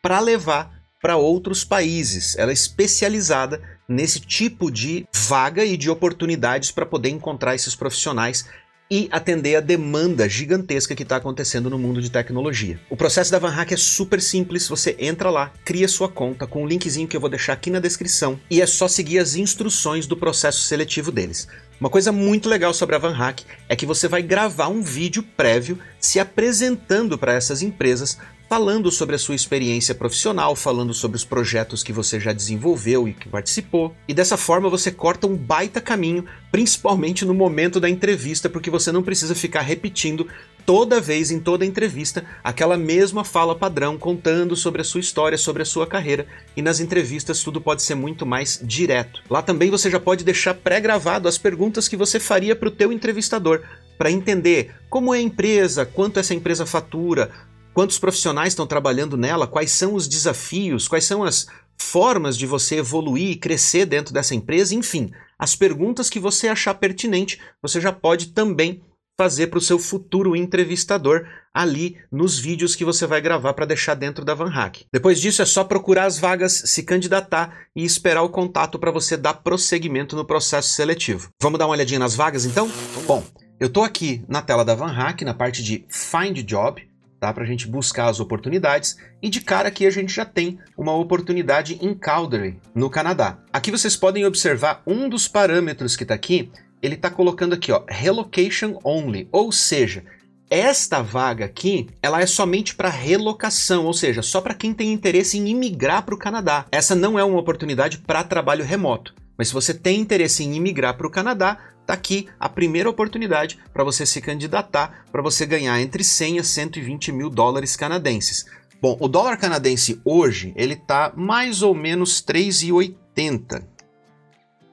para 0.04 0.20
levar 0.20 0.72
para 1.02 1.18
outros 1.18 1.64
países. 1.64 2.38
Ela 2.38 2.52
é 2.52 2.54
especializada 2.54 3.60
nesse 3.90 4.20
tipo 4.20 4.70
de 4.70 5.08
vaga 5.12 5.66
e 5.66 5.78
de 5.78 5.90
oportunidades 5.90 6.70
para 6.70 6.86
poder 6.86 7.10
encontrar 7.10 7.56
esses 7.56 7.74
profissionais 7.74 8.48
e 8.90 9.08
atender 9.12 9.56
a 9.56 9.62
demanda 9.62 10.28
gigantesca 10.30 10.96
que 10.96 11.04
está 11.04 11.18
acontecendo 11.18 11.70
no 11.70 11.78
mundo 11.78 12.02
de 12.02 12.10
tecnologia. 12.10 12.80
O 12.90 12.98
processo 12.98 13.32
da 13.32 13.40
VanHack 13.40 13.74
é 13.74 13.78
super 13.78 14.22
simples, 14.22 14.68
você 14.68 14.96
entra 15.00 15.30
lá, 15.30 15.52
cria 15.66 15.88
sua 15.88 16.10
conta 16.10 16.48
com 16.48 16.62
o 16.62 16.64
um 16.64 16.68
linkzinho 16.68 17.08
que 17.08 17.16
eu 17.16 17.22
vou 17.22 17.30
deixar 17.30 17.54
aqui 17.54 17.70
na 17.70 17.80
descrição 17.80 18.40
e 18.50 18.62
é 18.62 18.66
só 18.66 18.88
seguir 18.88 19.20
as 19.20 19.36
instruções 19.36 20.08
do 20.08 20.16
processo 20.16 20.62
seletivo 20.62 21.12
deles. 21.12 21.48
Uma 21.80 21.90
coisa 21.92 22.12
muito 22.12 22.50
legal 22.50 22.74
sobre 22.74 22.96
a 22.96 23.00
VanHack 23.00 23.46
é 23.70 23.76
que 23.76 23.86
você 23.86 24.08
vai 24.08 24.24
gravar 24.24 24.68
um 24.68 24.82
vídeo 24.82 25.22
prévio 25.22 25.78
se 26.00 26.20
apresentando 26.20 27.18
para 27.20 27.34
essas 27.34 27.62
empresas, 27.62 28.18
falando 28.50 28.90
sobre 28.90 29.16
a 29.16 29.20
sua 29.20 29.36
experiência 29.36 29.94
profissional, 29.94 30.56
falando 30.56 30.94
sobre 30.94 31.18
os 31.18 31.26
projetos 31.26 31.84
que 31.84 31.92
você 31.92 32.20
já 32.20 32.32
desenvolveu 32.32 33.08
e 33.08 33.14
que 33.14 33.28
participou. 33.28 33.94
E 34.08 34.14
dessa 34.14 34.38
forma 34.38 34.70
você 34.70 34.92
corta 34.92 35.28
um 35.28 35.36
baita 35.36 35.82
caminho, 35.82 36.26
principalmente 36.52 37.26
no 37.26 37.34
momento 37.34 37.80
da 37.80 37.90
entrevista, 37.90 38.50
porque 38.50 38.70
você 38.70 38.92
não 38.92 39.04
precisa 39.04 39.36
ficar 39.36 39.62
repetindo 39.62 40.28
toda 40.66 41.00
vez 41.00 41.32
em 41.32 41.40
toda 41.40 41.66
entrevista 41.66 42.26
aquela 42.44 42.76
mesma 42.76 43.24
fala 43.24 43.56
padrão 43.56 43.98
contando 43.98 44.54
sobre 44.54 44.82
a 44.82 44.84
sua 44.84 45.00
história, 45.00 45.38
sobre 45.38 45.64
a 45.64 45.66
sua 45.66 45.88
carreira. 45.88 46.28
E 46.58 46.62
nas 46.62 46.82
entrevistas 46.82 47.42
tudo 47.42 47.62
pode 47.62 47.82
ser 47.82 47.96
muito 47.96 48.26
mais 48.26 48.60
direto. 48.62 49.24
Lá 49.30 49.42
também 49.42 49.70
você 49.70 49.90
já 49.90 50.00
pode 50.00 50.26
deixar 50.26 50.54
pré-gravado 50.54 51.28
as 51.28 51.38
perguntas 51.38 51.88
que 51.88 51.96
você 51.96 52.20
faria 52.20 52.54
para 52.54 52.68
o 52.68 52.72
teu 52.72 52.92
entrevistador, 52.92 53.62
para 53.98 54.12
entender 54.12 54.76
como 54.90 55.14
é 55.14 55.18
a 55.18 55.22
empresa, 55.22 55.86
quanto 55.86 56.20
essa 56.20 56.34
empresa 56.34 56.66
fatura, 56.66 57.32
quantos 57.78 58.00
profissionais 58.00 58.54
estão 58.54 58.66
trabalhando 58.66 59.16
nela, 59.16 59.46
quais 59.46 59.70
são 59.70 59.94
os 59.94 60.08
desafios, 60.08 60.88
quais 60.88 61.06
são 61.06 61.24
as 61.24 61.46
formas 61.78 62.36
de 62.36 62.48
você 62.48 62.78
evoluir 62.78 63.30
e 63.30 63.36
crescer 63.36 63.86
dentro 63.86 64.12
dessa 64.12 64.34
empresa, 64.34 64.74
enfim, 64.74 65.12
as 65.38 65.56
perguntas 65.56 66.10
que 66.10 66.20
você 66.20 66.48
achar 66.48 66.74
pertinente, 66.74 67.40
você 67.62 67.80
já 67.80 67.94
pode 67.94 68.30
também 68.30 68.82
fazer 69.16 69.46
para 69.46 69.60
o 69.60 69.62
seu 69.62 69.78
futuro 69.78 70.36
entrevistador 70.36 71.28
ali 71.54 71.98
nos 72.12 72.40
vídeos 72.40 72.76
que 72.76 72.84
você 72.84 73.06
vai 73.06 73.22
gravar 73.22 73.54
para 73.54 73.68
deixar 73.68 73.94
dentro 73.94 74.26
da 74.26 74.34
Van 74.34 74.50
Hack. 74.50 74.86
Depois 74.92 75.22
disso 75.22 75.44
é 75.44 75.46
só 75.46 75.64
procurar 75.64 76.06
as 76.06 76.18
vagas, 76.18 76.54
se 76.66 76.82
candidatar 76.82 77.68
e 77.76 77.86
esperar 77.86 78.24
o 78.24 78.30
contato 78.30 78.80
para 78.80 78.90
você 78.90 79.16
dar 79.16 79.36
prosseguimento 79.36 80.16
no 80.16 80.26
processo 80.26 80.70
seletivo. 80.70 81.30
Vamos 81.40 81.60
dar 81.60 81.68
uma 81.68 81.76
olhadinha 81.76 82.00
nas 82.00 82.16
vagas 82.16 82.44
então? 82.44 82.72
Bom, 83.06 83.24
eu 83.60 83.68
estou 83.68 83.84
aqui 83.84 84.26
na 84.28 84.42
tela 84.42 84.66
da 84.66 84.74
Van 84.74 84.92
Hack, 84.92 85.22
na 85.22 85.36
parte 85.36 85.62
de 85.62 85.86
Find 85.92 86.42
Job 86.44 86.82
tá? 87.20 87.34
Para 87.34 87.44
a 87.44 87.48
gente 87.48 87.68
buscar 87.68 88.08
as 88.08 88.20
oportunidades. 88.20 88.98
E 89.22 89.30
de 89.30 89.42
cara 89.42 89.68
aqui 89.68 89.86
a 89.86 89.90
gente 89.90 90.14
já 90.14 90.26
tem 90.26 90.60
uma 90.78 90.94
oportunidade 90.94 91.78
em 91.82 91.94
Calgary, 91.94 92.60
no 92.74 92.90
Canadá. 92.90 93.40
Aqui 93.52 93.72
vocês 93.72 93.96
podem 93.96 94.26
observar 94.26 94.82
um 94.86 95.10
dos 95.10 95.28
parâmetros 95.28 95.96
que 95.96 96.04
está 96.04 96.14
aqui. 96.14 96.52
Ele 96.82 96.96
está 96.96 97.10
colocando 97.10 97.54
aqui, 97.54 97.72
ó, 97.72 97.84
relocation 97.88 98.80
only, 98.84 99.28
ou 99.32 99.52
seja, 99.52 100.04
esta 100.50 101.02
vaga 101.02 101.44
aqui, 101.44 101.88
ela 102.02 102.22
é 102.22 102.26
somente 102.26 102.74
para 102.76 102.90
relocação, 102.90 103.86
ou 103.86 103.94
seja, 103.94 104.22
só 104.22 104.40
para 104.40 104.54
quem 104.54 104.74
tem 104.74 104.94
interesse 104.94 105.38
em 105.38 105.50
imigrar 105.50 106.04
para 106.04 106.16
o 106.16 106.18
Canadá. 106.18 106.66
Essa 106.72 106.96
não 106.96 107.20
é 107.20 107.24
uma 107.24 107.40
oportunidade 107.40 107.98
para 107.98 108.24
trabalho 108.24 108.64
remoto. 108.64 109.14
Mas 109.38 109.50
se 109.50 109.54
você 109.54 109.74
tem 109.74 110.00
interesse 110.00 110.44
em 110.44 110.56
imigrar 110.56 110.96
para 110.98 111.06
o 111.06 111.12
Canadá, 111.12 111.58
Tá 111.88 111.94
aqui 111.94 112.28
a 112.38 112.50
primeira 112.50 112.90
oportunidade 112.90 113.58
para 113.74 113.82
você 113.82 114.06
se 114.06 114.20
candidatar, 114.20 115.06
para 115.10 115.22
você 115.22 115.46
ganhar 115.46 115.80
entre 115.80 116.04
100 116.04 116.40
a 116.40 116.44
120 116.44 117.14
mil 117.14 117.30
dólares 117.30 117.78
canadenses. 117.78 118.46
Bom, 118.82 118.98
o 119.00 119.08
dólar 119.08 119.38
canadense 119.38 120.02
hoje 120.04 120.54
ele 120.58 120.76
tá 120.76 121.14
mais 121.16 121.62
ou 121.62 121.74
menos 121.74 122.22
3,80. 122.22 123.64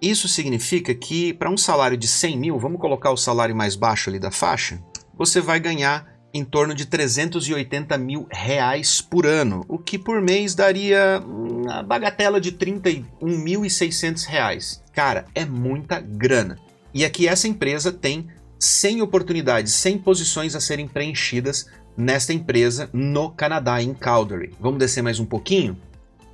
Isso 0.03 0.27
significa 0.27 0.93
que 0.93 1.33
para 1.33 1.49
um 1.49 1.57
salário 1.57 1.97
de 1.97 2.09
100 2.09 2.37
mil, 2.37 2.59
vamos 2.59 2.81
colocar 2.81 3.13
o 3.13 3.17
salário 3.17 3.55
mais 3.55 3.77
baixo 3.77 4.11
ali 4.11 4.19
da 4.19 4.33
faixa, 4.33 4.83
você 5.17 5.41
vai 5.41 5.61
ganhar 5.61 6.13
em 6.35 6.45
torno 6.45 6.75
de 6.75 6.85
380 6.85 7.97
mil 7.97 8.27
reais 8.29 9.01
por 9.01 9.25
ano, 9.25 9.65
o 9.69 9.79
que 9.79 9.97
por 9.97 10.21
mês 10.21 10.53
daria 10.53 11.23
uma 11.25 11.81
bagatela 11.81 12.41
de 12.41 12.51
31.600 12.51 14.27
reais. 14.27 14.83
Cara, 14.93 15.27
é 15.33 15.45
muita 15.45 16.01
grana. 16.01 16.59
E 16.95 17.05
aqui 17.05 17.27
essa 17.27 17.49
empresa 17.49 17.91
tem 17.91 18.29
100 18.57 19.03
oportunidades, 19.03 19.73
100 19.75 19.99
posições 19.99 20.55
a 20.55 20.61
serem 20.61 20.87
preenchidas 20.87 21.67
nesta 21.97 22.33
empresa 22.33 22.89
no 22.93 23.31
Canadá, 23.31 23.83
em 23.83 23.93
Calgary. 23.93 24.53
Vamos 24.61 24.79
descer 24.79 25.03
mais 25.03 25.19
um 25.19 25.25
pouquinho? 25.27 25.77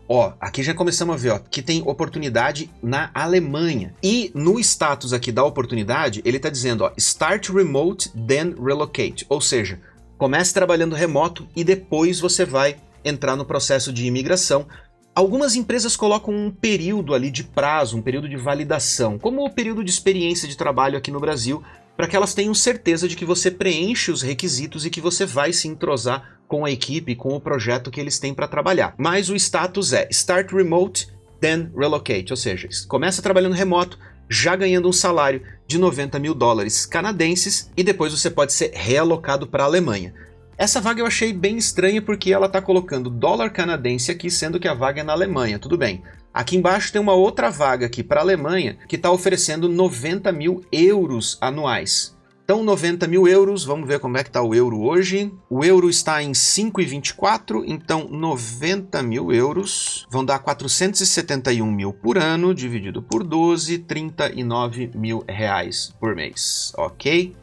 Ó, 0.07 0.35
aqui 0.39 0.63
já 0.63 0.75
começamos 0.75 1.15
a 1.15 1.19
ver 1.19 1.31
ó, 1.31 1.39
que 1.39 1.63
tem 1.63 1.83
oportunidade 1.87 2.71
na 2.83 3.11
Alemanha. 3.15 3.95
E 4.03 4.31
no 4.35 4.61
status 4.61 5.15
aqui 5.15 5.33
da 5.33 5.45
oportunidade, 5.45 6.21
ele 6.27 6.37
está 6.37 6.51
dizendo 6.51 6.85
ó, 6.85 6.93
Start 6.99 7.49
remote, 7.49 8.11
then 8.11 8.55
relocate. 8.63 9.25
Ou 9.31 9.41
seja, 9.41 9.81
comece 10.19 10.53
trabalhando 10.53 10.95
remoto 10.95 11.49
e 11.57 11.65
depois 11.65 12.21
você 12.21 12.45
vai 12.45 12.77
entrar 13.03 13.35
no 13.35 13.47
processo 13.47 13.93
de 13.93 14.05
imigração 14.05 14.67
Algumas 15.15 15.57
empresas 15.57 15.97
colocam 15.97 16.33
um 16.33 16.51
período 16.51 17.15
ali 17.15 17.31
de 17.31 17.43
prazo, 17.43 17.97
um 17.97 18.03
período 18.03 18.29
de 18.29 18.37
validação, 18.37 19.19
como 19.19 19.45
o 19.45 19.51
período 19.51 19.83
de 19.83 19.91
experiência 19.91 20.49
de 20.49 20.57
trabalho 20.57 20.97
aqui 20.97 21.11
no 21.11 21.19
Brasil, 21.19 21.63
para 21.97 22.07
que 22.07 22.15
elas 22.15 22.33
tenham 22.33 22.55
certeza 22.55 23.09
de 23.09 23.17
que 23.17 23.25
você 23.25 23.51
preenche 23.51 24.13
os 24.13 24.23
requisitos 24.23 24.87
e 24.87 24.91
que 24.91 25.01
você 25.01 25.27
vai 25.27 25.53
se 25.53 25.67
entrosar 25.67 26.39
com 26.47 26.65
a 26.65 26.71
equipe, 26.71 27.17
com 27.17 27.35
o 27.35 27.41
projeto 27.41 27.91
que 27.91 28.01
eles 28.01 28.19
têm 28.19 28.33
para 28.33 28.49
trabalhar. 28.49 28.95
Mas 28.97 29.29
o 29.29 29.37
status 29.37 29.93
é 29.93 30.09
Start 30.11 30.53
Remote, 30.53 31.09
then 31.41 31.71
Relocate, 31.77 32.33
ou 32.33 32.37
seja, 32.37 32.69
começa 32.89 33.21
trabalhando 33.21 33.55
remoto, 33.55 33.99
já 34.29 34.55
ganhando 34.55 34.89
um 34.89 34.93
salário 34.93 35.43
de 35.67 35.77
90 35.77 36.19
mil 36.21 36.35
dólares 36.35 36.87
canadenses 36.87 37.69
e 37.77 37.83
depois 37.83 38.13
você 38.13 38.31
pode 38.31 38.53
ser 38.53 38.71
realocado 38.73 39.47
para 39.47 39.65
a 39.65 39.67
Alemanha. 39.67 40.15
Essa 40.61 40.79
vaga 40.79 41.01
eu 41.01 41.07
achei 41.07 41.33
bem 41.33 41.57
estranha 41.57 42.03
porque 42.03 42.31
ela 42.31 42.45
está 42.45 42.61
colocando 42.61 43.09
dólar 43.09 43.49
canadense 43.49 44.11
aqui, 44.11 44.31
sendo 44.31 44.61
que 44.61 44.69
a 44.69 44.75
vaga 44.75 45.01
é 45.01 45.03
na 45.03 45.15
Alemanha. 45.15 45.59
Tudo 45.59 45.79
bem. 45.79 46.03
Aqui 46.35 46.55
embaixo 46.55 46.93
tem 46.93 47.01
uma 47.01 47.15
outra 47.15 47.49
vaga 47.49 47.87
aqui 47.87 48.03
para 48.03 48.21
a 48.21 48.23
Alemanha 48.23 48.77
que 48.87 48.97
está 48.97 49.11
oferecendo 49.11 49.71
90 49.71 50.31
mil 50.33 50.63
euros 50.71 51.39
anuais. 51.41 52.15
Então, 52.45 52.63
90 52.63 53.07
mil 53.07 53.27
euros, 53.27 53.65
vamos 53.65 53.89
ver 53.89 54.01
como 54.01 54.19
é 54.19 54.23
que 54.23 54.29
está 54.29 54.43
o 54.43 54.55
euro 54.55 54.83
hoje. 54.83 55.33
O 55.49 55.65
euro 55.65 55.89
está 55.89 56.23
em 56.23 56.33
5,24, 56.33 57.65
então 57.67 58.07
90 58.11 59.03
mil 59.03 59.33
euros 59.33 60.07
vão 60.11 60.23
dar 60.23 60.41
471 60.41 61.73
mil 61.73 61.95
por 61.95 62.19
ano, 62.19 62.55
dividido 62.55 63.01
por 63.01 63.25
12, 63.25 63.79
39 63.79 64.91
mil 64.95 65.25
reais 65.27 65.95
por 65.99 66.15
mês, 66.15 66.71
ok? 66.77 67.35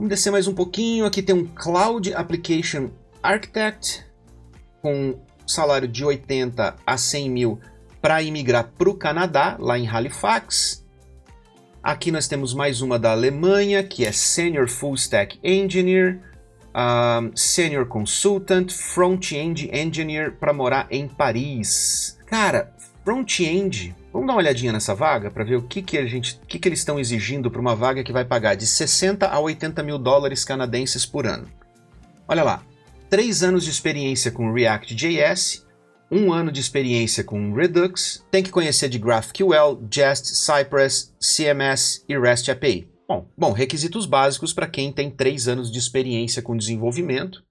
Vamos 0.00 0.08
descer 0.08 0.30
mais 0.30 0.48
um 0.48 0.54
pouquinho. 0.54 1.04
Aqui 1.04 1.20
tem 1.20 1.34
um 1.34 1.44
Cloud 1.44 2.14
Application 2.14 2.88
Architect 3.22 4.02
com 4.80 5.20
salário 5.46 5.86
de 5.86 6.02
80 6.02 6.74
a 6.86 6.96
100 6.96 7.30
mil 7.30 7.60
para 8.00 8.22
imigrar 8.22 8.72
para 8.78 8.88
o 8.88 8.94
Canadá, 8.94 9.58
lá 9.60 9.78
em 9.78 9.86
Halifax. 9.86 10.86
Aqui 11.82 12.10
nós 12.10 12.26
temos 12.26 12.54
mais 12.54 12.80
uma 12.80 12.98
da 12.98 13.12
Alemanha, 13.12 13.84
que 13.84 14.06
é 14.06 14.10
Senior 14.10 14.70
Full 14.70 14.94
Stack 14.94 15.38
Engineer, 15.44 16.18
um, 16.74 17.36
Senior 17.36 17.84
Consultant, 17.84 18.72
Front-End 18.72 19.68
Engineer 19.70 20.32
para 20.38 20.54
morar 20.54 20.86
em 20.90 21.06
Paris. 21.08 22.18
Cara, 22.24 22.74
Front-End 23.04 23.94
Vamos 24.12 24.26
dar 24.26 24.32
uma 24.32 24.40
olhadinha 24.40 24.72
nessa 24.72 24.94
vaga 24.94 25.30
para 25.30 25.44
ver 25.44 25.56
o 25.56 25.62
que, 25.62 25.82
que, 25.82 25.96
a 25.96 26.04
gente, 26.04 26.40
o 26.42 26.46
que, 26.46 26.58
que 26.58 26.68
eles 26.68 26.80
estão 26.80 26.98
exigindo 26.98 27.50
para 27.50 27.60
uma 27.60 27.76
vaga 27.76 28.02
que 28.02 28.12
vai 28.12 28.24
pagar 28.24 28.56
de 28.56 28.66
60 28.66 29.28
a 29.28 29.38
80 29.38 29.82
mil 29.84 29.98
dólares 29.98 30.44
canadenses 30.44 31.06
por 31.06 31.26
ano. 31.26 31.48
Olha 32.26 32.42
lá, 32.42 32.62
3 33.08 33.44
anos 33.44 33.64
de 33.64 33.70
experiência 33.70 34.32
com 34.32 34.52
React.js, 34.52 35.64
1 36.10 36.32
ano 36.32 36.50
de 36.50 36.60
experiência 36.60 37.22
com 37.22 37.52
Redux, 37.52 38.24
tem 38.32 38.42
que 38.42 38.50
conhecer 38.50 38.88
de 38.88 38.98
GraphQL, 38.98 39.80
Jest, 39.88 40.34
Cypress, 40.34 41.14
CMS 41.20 42.04
e 42.08 42.18
REST 42.18 42.50
API. 42.50 42.90
Bom, 43.06 43.28
bom 43.38 43.52
requisitos 43.52 44.06
básicos 44.06 44.52
para 44.52 44.66
quem 44.66 44.92
tem 44.92 45.08
3 45.08 45.46
anos 45.46 45.70
de 45.70 45.78
experiência 45.78 46.42
com 46.42 46.56
desenvolvimento 46.56 47.44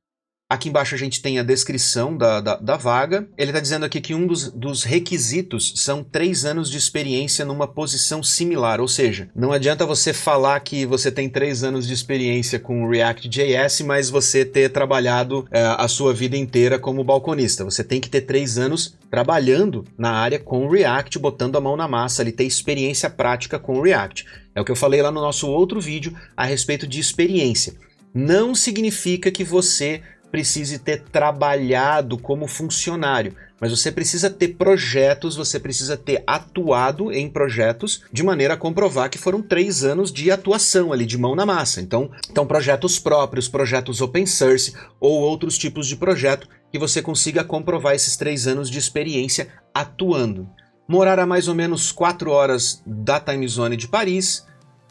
Aqui 0.51 0.67
embaixo 0.67 0.95
a 0.95 0.97
gente 0.97 1.21
tem 1.21 1.37
a 1.37 1.43
descrição 1.43 2.17
da, 2.17 2.41
da, 2.41 2.55
da 2.55 2.75
vaga. 2.75 3.27
Ele 3.37 3.51
está 3.51 3.59
dizendo 3.59 3.85
aqui 3.85 4.01
que 4.01 4.15
um 4.15 4.25
dos, 4.25 4.51
dos, 4.51 4.83
requisitos 4.83 5.73
são 5.75 6.03
três 6.03 6.43
anos 6.43 6.71
de 6.71 6.77
experiência 6.77 7.45
numa 7.45 7.67
posição 7.67 8.23
similar, 8.23 8.81
ou 8.81 8.87
seja, 8.87 9.29
não 9.35 9.51
adianta 9.51 9.85
você 9.85 10.11
falar 10.11 10.59
que 10.61 10.87
você 10.87 11.11
tem 11.11 11.29
três 11.29 11.63
anos 11.63 11.85
de 11.85 11.93
experiência 11.93 12.59
com 12.59 12.89
React.js, 12.89 13.81
mas 13.81 14.09
você 14.09 14.43
ter 14.43 14.69
trabalhado 14.69 15.47
é, 15.51 15.61
a 15.61 15.87
sua 15.87 16.15
vida 16.15 16.35
inteira 16.35 16.79
como 16.79 17.03
balconista. 17.03 17.63
Você 17.63 17.83
tem 17.83 18.01
que 18.01 18.09
ter 18.09 18.21
três 18.21 18.57
anos 18.57 18.97
trabalhando 19.11 19.85
na 19.95 20.13
área 20.13 20.39
com 20.39 20.67
React, 20.67 21.19
botando 21.19 21.57
a 21.57 21.61
mão 21.61 21.77
na 21.77 21.87
massa, 21.87 22.23
ali 22.23 22.31
ter 22.31 22.45
experiência 22.45 23.07
prática 23.07 23.59
com 23.59 23.79
React. 23.79 24.25
É 24.55 24.61
o 24.61 24.65
que 24.65 24.71
eu 24.71 24.75
falei 24.75 24.99
lá 24.99 25.11
no 25.11 25.21
nosso 25.21 25.47
outro 25.47 25.79
vídeo 25.79 26.15
a 26.35 26.43
respeito 26.43 26.87
de 26.87 26.99
experiência. 26.99 27.75
Não 28.11 28.55
significa 28.55 29.29
que 29.29 29.43
você 29.43 30.01
precise 30.31 30.79
ter 30.79 31.03
trabalhado 31.03 32.17
como 32.17 32.47
funcionário, 32.47 33.35
mas 33.59 33.71
você 33.71 33.91
precisa 33.91 34.29
ter 34.29 34.49
projetos, 34.49 35.35
você 35.35 35.59
precisa 35.59 35.97
ter 35.97 36.23
atuado 36.25 37.11
em 37.11 37.29
projetos 37.29 38.03
de 38.11 38.23
maneira 38.23 38.53
a 38.53 38.57
comprovar 38.57 39.09
que 39.09 39.17
foram 39.17 39.41
três 39.41 39.83
anos 39.83 40.13
de 40.13 40.31
atuação 40.31 40.93
ali, 40.93 41.05
de 41.05 41.17
mão 41.17 41.35
na 41.35 41.45
massa. 41.45 41.81
Então, 41.81 42.09
então 42.29 42.45
projetos 42.45 42.97
próprios, 42.99 43.49
projetos 43.49 44.01
open 44.01 44.25
source 44.25 44.73
ou 44.99 45.19
outros 45.19 45.57
tipos 45.57 45.87
de 45.87 45.97
projeto 45.97 46.47
que 46.71 46.79
você 46.79 47.01
consiga 47.01 47.43
comprovar 47.43 47.95
esses 47.95 48.15
três 48.15 48.47
anos 48.47 48.69
de 48.69 48.77
experiência 48.77 49.49
atuando. 49.73 50.49
Morar 50.87 51.19
a 51.19 51.25
mais 51.25 51.47
ou 51.47 51.55
menos 51.55 51.91
quatro 51.91 52.31
horas 52.31 52.81
da 52.85 53.19
time 53.19 53.47
zone 53.47 53.75
de 53.75 53.87
Paris, 53.87 54.45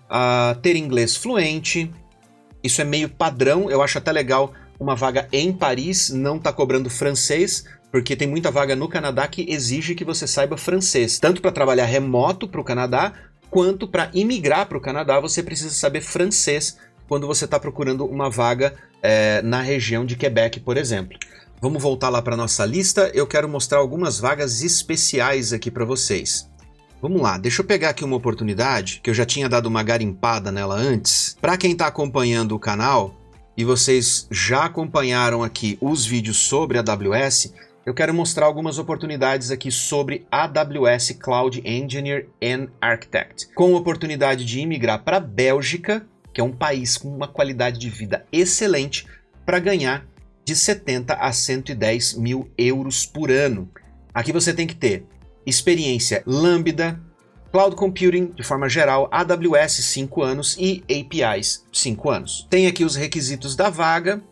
uh, 0.04 0.58
ter 0.60 0.76
inglês 0.76 1.16
fluente, 1.16 1.90
isso 2.62 2.80
é 2.80 2.84
meio 2.84 3.08
padrão, 3.08 3.70
eu 3.70 3.82
acho 3.82 3.98
até 3.98 4.12
legal 4.12 4.52
uma 4.78 4.94
vaga 4.94 5.28
em 5.32 5.52
Paris, 5.52 6.10
não 6.10 6.36
está 6.36 6.52
cobrando 6.52 6.88
francês, 6.88 7.64
porque 7.90 8.14
tem 8.14 8.28
muita 8.28 8.50
vaga 8.50 8.76
no 8.76 8.88
Canadá 8.88 9.26
que 9.26 9.46
exige 9.48 9.94
que 9.94 10.04
você 10.04 10.26
saiba 10.26 10.56
francês, 10.56 11.18
tanto 11.18 11.40
para 11.40 11.52
trabalhar 11.52 11.86
remoto 11.86 12.46
para 12.46 12.60
o 12.60 12.64
Canadá, 12.64 13.12
quanto 13.50 13.88
para 13.88 14.10
imigrar 14.12 14.66
para 14.66 14.78
o 14.78 14.80
Canadá, 14.80 15.18
você 15.20 15.42
precisa 15.42 15.70
saber 15.70 16.02
francês 16.02 16.76
quando 17.08 17.26
você 17.26 17.46
está 17.46 17.58
procurando 17.58 18.04
uma 18.04 18.28
vaga 18.28 18.74
é, 19.02 19.40
na 19.42 19.62
região 19.62 20.04
de 20.04 20.16
Quebec, 20.16 20.60
por 20.60 20.76
exemplo. 20.76 21.18
Vamos 21.60 21.82
voltar 21.82 22.08
lá 22.08 22.22
para 22.22 22.36
nossa 22.36 22.64
lista. 22.64 23.10
Eu 23.14 23.26
quero 23.26 23.48
mostrar 23.48 23.78
algumas 23.78 24.20
vagas 24.20 24.62
especiais 24.62 25.52
aqui 25.52 25.70
para 25.70 25.84
vocês. 25.84 26.48
Vamos 27.00 27.22
lá, 27.22 27.38
deixa 27.38 27.62
eu 27.62 27.66
pegar 27.66 27.90
aqui 27.90 28.04
uma 28.04 28.16
oportunidade 28.16 29.00
que 29.02 29.08
eu 29.08 29.14
já 29.14 29.24
tinha 29.24 29.48
dado 29.48 29.66
uma 29.66 29.84
garimpada 29.84 30.50
nela 30.50 30.74
antes. 30.74 31.36
Para 31.40 31.56
quem 31.56 31.72
está 31.72 31.86
acompanhando 31.86 32.56
o 32.56 32.58
canal 32.58 33.14
e 33.58 33.64
vocês 33.64 34.28
já 34.30 34.66
acompanharam 34.66 35.42
aqui 35.42 35.76
os 35.80 36.06
vídeos 36.06 36.36
sobre 36.36 36.78
a 36.78 36.80
AWS, 36.80 37.52
eu 37.84 37.92
quero 37.92 38.14
mostrar 38.14 38.46
algumas 38.46 38.78
oportunidades 38.78 39.50
aqui 39.50 39.68
sobre 39.68 40.24
AWS 40.30 41.18
Cloud 41.20 41.60
Engineer 41.64 42.28
and 42.40 42.68
Architect, 42.80 43.48
com 43.56 43.74
oportunidade 43.74 44.44
de 44.44 44.60
imigrar 44.60 45.02
para 45.02 45.16
a 45.16 45.20
Bélgica, 45.20 46.06
que 46.32 46.40
é 46.40 46.44
um 46.44 46.52
país 46.52 46.96
com 46.96 47.08
uma 47.08 47.26
qualidade 47.26 47.80
de 47.80 47.90
vida 47.90 48.24
excelente, 48.30 49.08
para 49.44 49.58
ganhar 49.58 50.06
de 50.44 50.54
70 50.54 51.14
a 51.14 51.32
110 51.32 52.14
mil 52.14 52.48
euros 52.56 53.06
por 53.06 53.28
ano. 53.28 53.68
Aqui 54.14 54.32
você 54.32 54.54
tem 54.54 54.68
que 54.68 54.76
ter 54.76 55.04
experiência 55.44 56.22
Lambda, 56.24 57.00
Cloud 57.50 57.76
Computing 57.76 58.32
de 58.34 58.42
forma 58.42 58.68
geral, 58.68 59.08
AWS 59.10 59.84
5 59.84 60.22
anos 60.22 60.56
e 60.58 60.82
APIs 60.90 61.64
5 61.72 62.10
anos. 62.10 62.46
Tem 62.50 62.66
aqui 62.66 62.84
os 62.84 62.94
requisitos 62.94 63.56
da 63.56 63.70
vaga, 63.70 64.22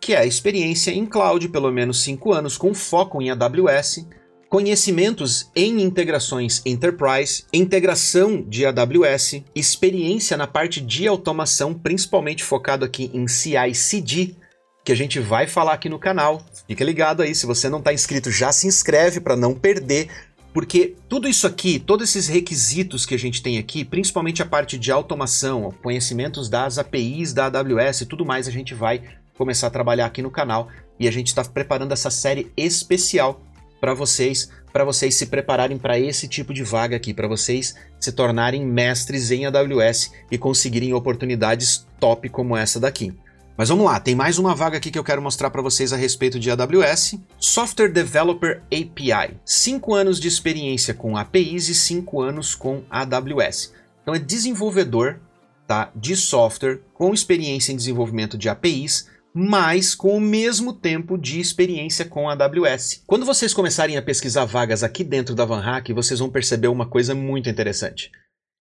que 0.00 0.14
é 0.14 0.26
experiência 0.26 0.90
em 0.90 1.06
cloud, 1.06 1.48
pelo 1.48 1.72
menos 1.72 2.02
5 2.02 2.32
anos, 2.32 2.56
com 2.56 2.74
foco 2.74 3.22
em 3.22 3.30
AWS, 3.30 4.06
conhecimentos 4.48 5.50
em 5.54 5.82
integrações 5.82 6.62
enterprise, 6.64 7.44
integração 7.52 8.42
de 8.42 8.64
AWS, 8.64 9.42
experiência 9.54 10.36
na 10.36 10.46
parte 10.46 10.80
de 10.80 11.06
automação, 11.06 11.74
principalmente 11.74 12.44
focado 12.44 12.84
aqui 12.84 13.10
em 13.12 13.26
CI/CD, 13.26 14.36
que 14.84 14.92
a 14.92 14.96
gente 14.96 15.18
vai 15.18 15.48
falar 15.48 15.72
aqui 15.72 15.88
no 15.88 15.98
canal. 15.98 16.40
Fica 16.68 16.84
ligado 16.84 17.22
aí, 17.22 17.34
se 17.34 17.44
você 17.44 17.68
não 17.68 17.80
está 17.80 17.92
inscrito, 17.92 18.30
já 18.30 18.52
se 18.52 18.68
inscreve 18.68 19.18
para 19.18 19.36
não 19.36 19.52
perder, 19.52 20.08
porque 20.56 20.94
tudo 21.06 21.28
isso 21.28 21.46
aqui, 21.46 21.78
todos 21.78 22.08
esses 22.08 22.28
requisitos 22.28 23.04
que 23.04 23.14
a 23.14 23.18
gente 23.18 23.42
tem 23.42 23.58
aqui, 23.58 23.84
principalmente 23.84 24.40
a 24.40 24.46
parte 24.46 24.78
de 24.78 24.90
automação, 24.90 25.70
conhecimentos 25.82 26.48
das 26.48 26.78
APIs 26.78 27.34
da 27.34 27.44
AWS 27.44 28.00
e 28.00 28.06
tudo 28.06 28.24
mais, 28.24 28.48
a 28.48 28.50
gente 28.50 28.72
vai 28.72 29.02
começar 29.36 29.66
a 29.66 29.70
trabalhar 29.70 30.06
aqui 30.06 30.22
no 30.22 30.30
canal 30.30 30.70
e 30.98 31.06
a 31.06 31.10
gente 31.10 31.26
está 31.26 31.44
preparando 31.44 31.92
essa 31.92 32.08
série 32.08 32.50
especial 32.56 33.38
para 33.78 33.92
vocês, 33.92 34.50
para 34.72 34.82
vocês 34.82 35.14
se 35.14 35.26
prepararem 35.26 35.76
para 35.76 36.00
esse 36.00 36.26
tipo 36.26 36.54
de 36.54 36.62
vaga 36.62 36.96
aqui, 36.96 37.12
para 37.12 37.28
vocês 37.28 37.74
se 38.00 38.10
tornarem 38.10 38.64
mestres 38.64 39.30
em 39.30 39.44
AWS 39.44 40.10
e 40.30 40.38
conseguirem 40.38 40.94
oportunidades 40.94 41.86
top 42.00 42.30
como 42.30 42.56
essa 42.56 42.80
daqui. 42.80 43.12
Mas 43.56 43.70
vamos 43.70 43.86
lá, 43.86 43.98
tem 43.98 44.14
mais 44.14 44.38
uma 44.38 44.54
vaga 44.54 44.76
aqui 44.76 44.90
que 44.90 44.98
eu 44.98 45.04
quero 45.04 45.22
mostrar 45.22 45.48
para 45.48 45.62
vocês 45.62 45.90
a 45.90 45.96
respeito 45.96 46.38
de 46.38 46.50
AWS. 46.50 47.18
Software 47.40 47.88
Developer 47.88 48.62
API. 48.66 49.38
5 49.46 49.94
anos 49.94 50.20
de 50.20 50.28
experiência 50.28 50.92
com 50.92 51.16
APIs 51.16 51.70
e 51.70 51.74
5 51.74 52.20
anos 52.20 52.54
com 52.54 52.82
AWS. 52.90 53.72
Então 54.02 54.14
é 54.14 54.18
desenvolvedor 54.18 55.18
tá, 55.66 55.90
de 55.96 56.14
software 56.14 56.80
com 56.92 57.14
experiência 57.14 57.72
em 57.72 57.76
desenvolvimento 57.76 58.36
de 58.36 58.50
APIs, 58.50 59.08
mas 59.32 59.94
com 59.94 60.14
o 60.14 60.20
mesmo 60.20 60.74
tempo 60.74 61.16
de 61.16 61.40
experiência 61.40 62.04
com 62.04 62.28
AWS. 62.28 63.04
Quando 63.06 63.24
vocês 63.24 63.54
começarem 63.54 63.96
a 63.96 64.02
pesquisar 64.02 64.44
vagas 64.44 64.82
aqui 64.82 65.02
dentro 65.02 65.34
da 65.34 65.46
Van 65.46 65.60
Hack, 65.60 65.88
vocês 65.94 66.20
vão 66.20 66.28
perceber 66.28 66.68
uma 66.68 66.86
coisa 66.86 67.14
muito 67.14 67.48
interessante. 67.48 68.10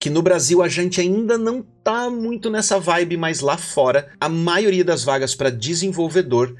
Que 0.03 0.10
no 0.10 0.22
Brasil 0.22 0.62
a 0.62 0.67
gente 0.67 1.00
ainda 1.00 1.38
não 1.38 1.65
tá 1.81 2.10
muito 2.10 2.50
nessa 2.50 2.77
vibe, 2.77 3.15
mas 3.15 3.39
lá 3.39 3.57
fora 3.57 4.10
a 4.19 4.27
maioria 4.27 4.83
das 4.83 5.01
vagas 5.05 5.33
para 5.33 5.50
desenvolvedor 5.50 6.57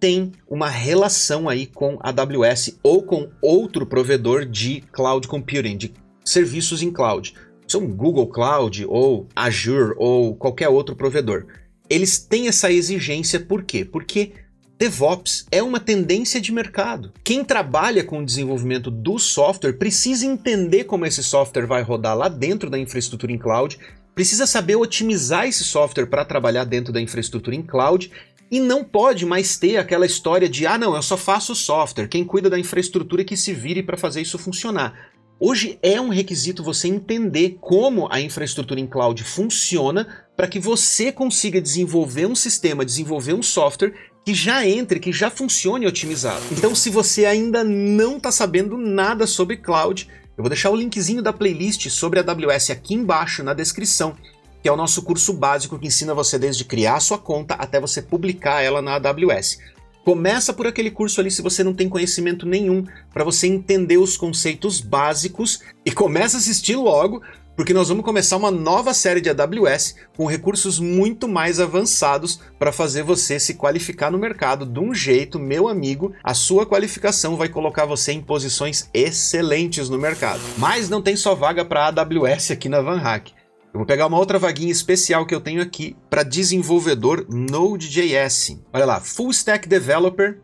tem 0.00 0.32
uma 0.48 0.68
relação 0.68 1.48
aí 1.48 1.66
com 1.66 2.00
a 2.00 2.08
AWS 2.08 2.80
ou 2.82 3.00
com 3.00 3.30
outro 3.40 3.86
provedor 3.86 4.44
de 4.44 4.80
cloud 4.90 5.28
computing, 5.28 5.76
de 5.76 5.92
serviços 6.24 6.82
em 6.82 6.90
cloud. 6.90 7.32
São 7.64 7.86
Google 7.86 8.26
Cloud 8.26 8.84
ou 8.88 9.28
Azure 9.36 9.94
ou 9.96 10.34
qualquer 10.34 10.68
outro 10.68 10.96
provedor 10.96 11.46
eles 11.90 12.18
têm 12.18 12.46
essa 12.46 12.72
exigência 12.72 13.40
por 13.40 13.64
quê? 13.64 13.84
Porque 13.84 14.32
DevOps 14.80 15.44
é 15.52 15.62
uma 15.62 15.78
tendência 15.78 16.40
de 16.40 16.50
mercado. 16.50 17.12
Quem 17.22 17.44
trabalha 17.44 18.02
com 18.02 18.20
o 18.20 18.24
desenvolvimento 18.24 18.90
do 18.90 19.18
software 19.18 19.74
precisa 19.74 20.24
entender 20.24 20.84
como 20.84 21.04
esse 21.04 21.22
software 21.22 21.66
vai 21.66 21.82
rodar 21.82 22.16
lá 22.16 22.30
dentro 22.30 22.70
da 22.70 22.78
infraestrutura 22.78 23.30
em 23.30 23.36
cloud, 23.36 23.78
precisa 24.14 24.46
saber 24.46 24.76
otimizar 24.76 25.44
esse 25.46 25.64
software 25.64 26.06
para 26.06 26.24
trabalhar 26.24 26.64
dentro 26.64 26.94
da 26.94 27.00
infraestrutura 27.00 27.54
em 27.54 27.62
cloud 27.62 28.10
e 28.50 28.58
não 28.58 28.82
pode 28.82 29.26
mais 29.26 29.58
ter 29.58 29.76
aquela 29.76 30.06
história 30.06 30.48
de 30.48 30.66
ah 30.66 30.78
não, 30.78 30.96
eu 30.96 31.02
só 31.02 31.18
faço 31.18 31.54
software, 31.54 32.08
quem 32.08 32.24
cuida 32.24 32.48
da 32.48 32.58
infraestrutura 32.58 33.20
é 33.20 33.24
que 33.26 33.36
se 33.36 33.52
vire 33.52 33.82
para 33.82 33.98
fazer 33.98 34.22
isso 34.22 34.38
funcionar. 34.38 35.10
Hoje 35.38 35.78
é 35.82 35.98
um 36.00 36.08
requisito 36.08 36.62
você 36.62 36.88
entender 36.88 37.58
como 37.60 38.08
a 38.10 38.20
infraestrutura 38.20 38.80
em 38.80 38.86
cloud 38.86 39.24
funciona 39.24 40.06
para 40.36 40.46
que 40.46 40.58
você 40.58 41.12
consiga 41.12 41.60
desenvolver 41.60 42.26
um 42.26 42.34
sistema, 42.34 42.84
desenvolver 42.84 43.34
um 43.34 43.42
software 43.42 43.94
que 44.30 44.34
já 44.34 44.64
entre, 44.64 45.00
que 45.00 45.12
já 45.12 45.28
funcione 45.28 45.88
otimizado. 45.88 46.40
Então, 46.52 46.72
se 46.72 46.88
você 46.88 47.24
ainda 47.24 47.64
não 47.64 48.16
está 48.16 48.30
sabendo 48.30 48.76
nada 48.76 49.26
sobre 49.26 49.56
cloud, 49.56 50.08
eu 50.36 50.44
vou 50.44 50.48
deixar 50.48 50.70
o 50.70 50.76
linkzinho 50.76 51.20
da 51.20 51.32
playlist 51.32 51.88
sobre 51.88 52.20
a 52.20 52.22
AWS 52.22 52.70
aqui 52.70 52.94
embaixo 52.94 53.42
na 53.42 53.52
descrição, 53.52 54.16
que 54.62 54.68
é 54.68 54.72
o 54.72 54.76
nosso 54.76 55.02
curso 55.02 55.32
básico 55.32 55.76
que 55.80 55.88
ensina 55.88 56.14
você 56.14 56.38
desde 56.38 56.64
criar 56.64 56.94
a 56.94 57.00
sua 57.00 57.18
conta 57.18 57.54
até 57.54 57.80
você 57.80 58.00
publicar 58.00 58.62
ela 58.62 58.80
na 58.80 58.94
AWS. 58.94 59.58
Começa 60.04 60.52
por 60.52 60.68
aquele 60.68 60.92
curso 60.92 61.20
ali 61.20 61.30
se 61.30 61.42
você 61.42 61.64
não 61.64 61.74
tem 61.74 61.88
conhecimento 61.88 62.46
nenhum, 62.46 62.84
para 63.12 63.24
você 63.24 63.48
entender 63.48 63.98
os 63.98 64.16
conceitos 64.16 64.80
básicos 64.80 65.60
e 65.84 65.90
começa 65.90 66.36
a 66.36 66.38
assistir 66.40 66.76
logo, 66.76 67.20
porque 67.56 67.74
nós 67.74 67.88
vamos 67.88 68.04
começar 68.04 68.36
uma 68.36 68.50
nova 68.50 68.94
série 68.94 69.20
de 69.20 69.28
AWS 69.28 69.96
com 70.16 70.26
recursos 70.26 70.78
muito 70.78 71.28
mais 71.28 71.60
avançados 71.60 72.40
para 72.58 72.72
fazer 72.72 73.02
você 73.02 73.38
se 73.38 73.54
qualificar 73.54 74.10
no 74.10 74.18
mercado 74.18 74.64
de 74.64 74.80
um 74.80 74.94
jeito, 74.94 75.38
meu 75.38 75.68
amigo, 75.68 76.14
a 76.24 76.34
sua 76.34 76.64
qualificação 76.64 77.36
vai 77.36 77.48
colocar 77.48 77.84
você 77.84 78.12
em 78.12 78.22
posições 78.22 78.88
excelentes 78.94 79.88
no 79.88 79.98
mercado. 79.98 80.40
Mas 80.56 80.88
não 80.88 81.02
tem 81.02 81.16
só 81.16 81.34
vaga 81.34 81.64
para 81.64 81.86
AWS 81.86 82.52
aqui 82.52 82.68
na 82.68 82.80
Van 82.80 82.98
Hack. 82.98 83.32
Eu 83.72 83.78
vou 83.78 83.86
pegar 83.86 84.06
uma 84.06 84.18
outra 84.18 84.38
vaguinha 84.38 84.72
especial 84.72 85.24
que 85.24 85.34
eu 85.34 85.40
tenho 85.40 85.62
aqui 85.62 85.96
para 86.08 86.24
desenvolvedor 86.24 87.24
Node.js. 87.28 88.58
Olha 88.72 88.84
lá, 88.84 89.00
Full 89.00 89.30
Stack 89.30 89.68
Developer 89.68 90.40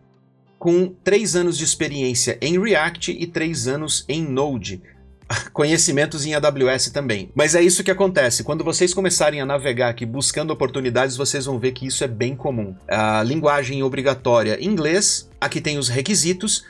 com 0.59 0.95
3 1.03 1.37
anos 1.37 1.59
de 1.59 1.65
experiência 1.65 2.39
em 2.41 2.59
React 2.61 3.11
e 3.11 3.27
3 3.27 3.69
anos 3.69 4.05
em 4.09 4.23
Node. 4.23 4.81
Conhecimentos 5.53 6.25
em 6.25 6.35
AWS 6.35 6.91
também. 6.91 7.31
Mas 7.35 7.55
é 7.55 7.63
isso 7.63 7.83
que 7.85 7.91
acontece. 7.91 8.45
Quando 8.45 8.65
vocês 8.65 8.95
começarem 8.95 9.41
a 9.41 9.47
navegar 9.47 9.89
aqui 9.89 10.07
buscando 10.07 10.53
oportunidades, 10.53 11.17
vocês 11.17 11.47
vão 11.47 11.59
ver 11.59 11.73
que 11.73 11.87
isso 11.87 12.05
é 12.05 12.09
bem 12.09 12.37
comum. 12.37 12.75
A 12.89 13.23
linguagem 13.23 13.83
obrigatória 13.83 14.63
inglês, 14.65 15.29
aqui 15.41 15.61
tem 15.61 15.79
os 15.79 15.89
requisitos. 15.89 16.65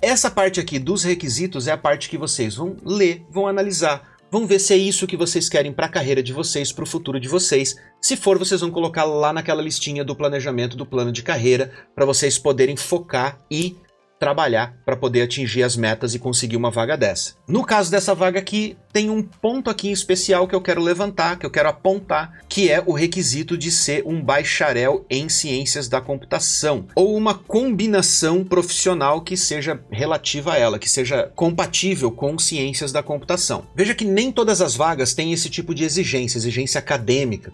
Essa 0.00 0.30
parte 0.30 0.60
aqui 0.60 0.78
dos 0.78 1.04
requisitos 1.04 1.66
é 1.66 1.72
a 1.72 1.78
parte 1.78 2.08
que 2.08 2.18
vocês 2.18 2.54
vão 2.54 2.76
ler, 2.84 3.24
vão 3.30 3.46
analisar 3.46 4.16
Vão 4.30 4.46
ver 4.46 4.58
se 4.58 4.74
é 4.74 4.76
isso 4.76 5.06
que 5.06 5.16
vocês 5.16 5.48
querem 5.48 5.72
para 5.72 5.86
a 5.86 5.88
carreira 5.88 6.22
de 6.22 6.32
vocês, 6.32 6.72
para 6.72 6.82
o 6.82 6.86
futuro 6.86 7.20
de 7.20 7.28
vocês. 7.28 7.76
Se 8.00 8.16
for, 8.16 8.38
vocês 8.38 8.60
vão 8.60 8.70
colocar 8.70 9.04
lá 9.04 9.32
naquela 9.32 9.62
listinha 9.62 10.04
do 10.04 10.16
planejamento 10.16 10.76
do 10.76 10.84
plano 10.84 11.12
de 11.12 11.22
carreira 11.22 11.70
para 11.94 12.04
vocês 12.04 12.36
poderem 12.36 12.76
focar 12.76 13.38
e 13.50 13.76
trabalhar 14.18 14.76
para 14.84 14.96
poder 14.96 15.22
atingir 15.22 15.62
as 15.62 15.76
metas 15.76 16.14
e 16.14 16.18
conseguir 16.18 16.56
uma 16.56 16.70
vaga 16.70 16.96
dessa. 16.96 17.34
No 17.46 17.64
caso 17.64 17.90
dessa 17.90 18.14
vaga 18.14 18.38
aqui, 18.38 18.76
tem 18.92 19.10
um 19.10 19.22
ponto 19.22 19.68
aqui 19.68 19.88
em 19.88 19.92
especial 19.92 20.48
que 20.48 20.54
eu 20.54 20.60
quero 20.60 20.80
levantar, 20.80 21.38
que 21.38 21.44
eu 21.44 21.50
quero 21.50 21.68
apontar, 21.68 22.40
que 22.48 22.70
é 22.70 22.82
o 22.84 22.92
requisito 22.92 23.58
de 23.58 23.70
ser 23.70 24.02
um 24.06 24.22
bacharel 24.22 25.04
em 25.10 25.28
ciências 25.28 25.88
da 25.88 26.00
computação 26.00 26.86
ou 26.94 27.14
uma 27.14 27.34
combinação 27.34 28.42
profissional 28.42 29.20
que 29.20 29.36
seja 29.36 29.80
relativa 29.90 30.54
a 30.54 30.58
ela, 30.58 30.78
que 30.78 30.88
seja 30.88 31.30
compatível 31.34 32.10
com 32.10 32.38
ciências 32.38 32.92
da 32.92 33.02
computação. 33.02 33.66
Veja 33.74 33.94
que 33.94 34.04
nem 34.04 34.32
todas 34.32 34.62
as 34.62 34.74
vagas 34.74 35.12
têm 35.12 35.32
esse 35.32 35.50
tipo 35.50 35.74
de 35.74 35.84
exigência, 35.84 36.38
exigência 36.38 36.78
acadêmica. 36.78 37.52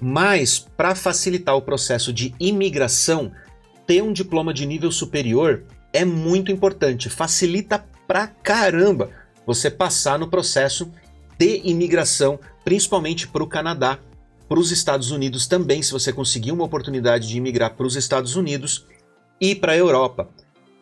Mas 0.00 0.58
para 0.58 0.94
facilitar 0.94 1.56
o 1.56 1.62
processo 1.62 2.12
de 2.12 2.34
imigração, 2.38 3.32
ter 3.86 4.02
um 4.02 4.12
diploma 4.12 4.52
de 4.52 4.66
nível 4.66 4.92
superior 4.92 5.64
é 5.92 6.04
muito 6.04 6.52
importante, 6.52 7.08
facilita 7.08 7.84
pra 8.06 8.26
caramba 8.26 9.10
você 9.46 9.70
passar 9.70 10.18
no 10.18 10.28
processo 10.28 10.90
de 11.38 11.60
imigração, 11.64 12.38
principalmente 12.64 13.28
para 13.28 13.42
o 13.42 13.46
Canadá, 13.46 13.98
para 14.48 14.58
os 14.58 14.70
Estados 14.72 15.10
Unidos 15.10 15.46
também, 15.46 15.82
se 15.82 15.92
você 15.92 16.12
conseguir 16.12 16.52
uma 16.52 16.64
oportunidade 16.64 17.28
de 17.28 17.36
imigrar 17.36 17.74
para 17.74 17.86
os 17.86 17.96
Estados 17.96 18.34
Unidos 18.34 18.86
e 19.40 19.54
para 19.54 19.72
a 19.72 19.76
Europa. 19.76 20.28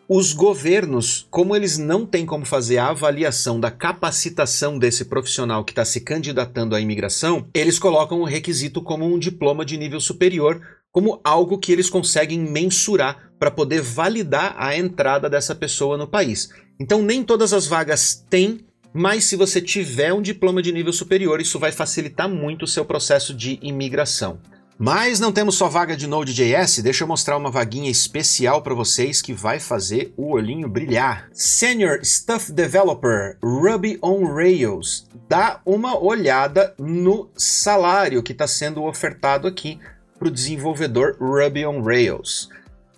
Os 0.09 0.31
governos, 0.31 1.27
como 1.29 1.53
eles 1.53 1.77
não 1.77 2.05
têm 2.05 2.25
como 2.25 2.45
fazer 2.45 2.77
a 2.77 2.87
avaliação 2.87 3.59
da 3.59 3.69
capacitação 3.69 4.79
desse 4.79 5.03
profissional 5.03 5.65
que 5.65 5.73
está 5.73 5.83
se 5.83 5.99
candidatando 5.99 6.73
à 6.73 6.79
imigração, 6.79 7.45
eles 7.53 7.77
colocam 7.77 8.21
o 8.21 8.25
requisito 8.25 8.81
como 8.81 9.05
um 9.05 9.19
diploma 9.19 9.65
de 9.65 9.77
nível 9.77 9.99
superior, 9.99 10.61
como 10.97 11.21
algo 11.23 11.59
que 11.59 11.71
eles 11.71 11.91
conseguem 11.91 12.39
mensurar 12.39 13.29
para 13.37 13.51
poder 13.51 13.81
validar 13.81 14.55
a 14.57 14.75
entrada 14.75 15.29
dessa 15.29 15.53
pessoa 15.53 15.95
no 15.95 16.07
país. 16.07 16.49
Então, 16.79 17.03
nem 17.03 17.23
todas 17.23 17.53
as 17.53 17.67
vagas 17.67 18.25
têm, 18.27 18.61
mas 18.91 19.25
se 19.25 19.35
você 19.35 19.61
tiver 19.61 20.11
um 20.11 20.23
diploma 20.23 20.59
de 20.59 20.71
nível 20.71 20.91
superior, 20.91 21.39
isso 21.39 21.59
vai 21.59 21.71
facilitar 21.71 22.27
muito 22.27 22.63
o 22.63 22.67
seu 22.67 22.83
processo 22.83 23.31
de 23.31 23.59
imigração. 23.61 24.39
Mas 24.75 25.19
não 25.19 25.31
temos 25.31 25.53
só 25.53 25.69
vaga 25.69 25.95
de 25.95 26.07
Node.js, 26.07 26.79
deixa 26.79 27.03
eu 27.03 27.07
mostrar 27.07 27.37
uma 27.37 27.51
vaguinha 27.51 27.91
especial 27.91 28.63
para 28.63 28.73
vocês 28.73 29.21
que 29.21 29.33
vai 29.33 29.59
fazer 29.59 30.11
o 30.17 30.31
olhinho 30.31 30.67
brilhar. 30.67 31.29
Senior 31.31 31.99
Stuff 32.03 32.51
Developer 32.51 33.37
Ruby 33.43 33.99
on 34.01 34.33
Rails. 34.33 35.07
Dá 35.29 35.61
uma 35.63 35.95
olhada 35.95 36.73
no 36.79 37.29
salário 37.35 38.23
que 38.23 38.31
está 38.31 38.47
sendo 38.47 38.83
ofertado 38.83 39.47
aqui 39.47 39.79
para 40.17 40.27
o 40.27 40.31
desenvolvedor 40.31 41.17
Ruby 41.19 41.65
on 41.65 41.81
Rails. 41.81 42.49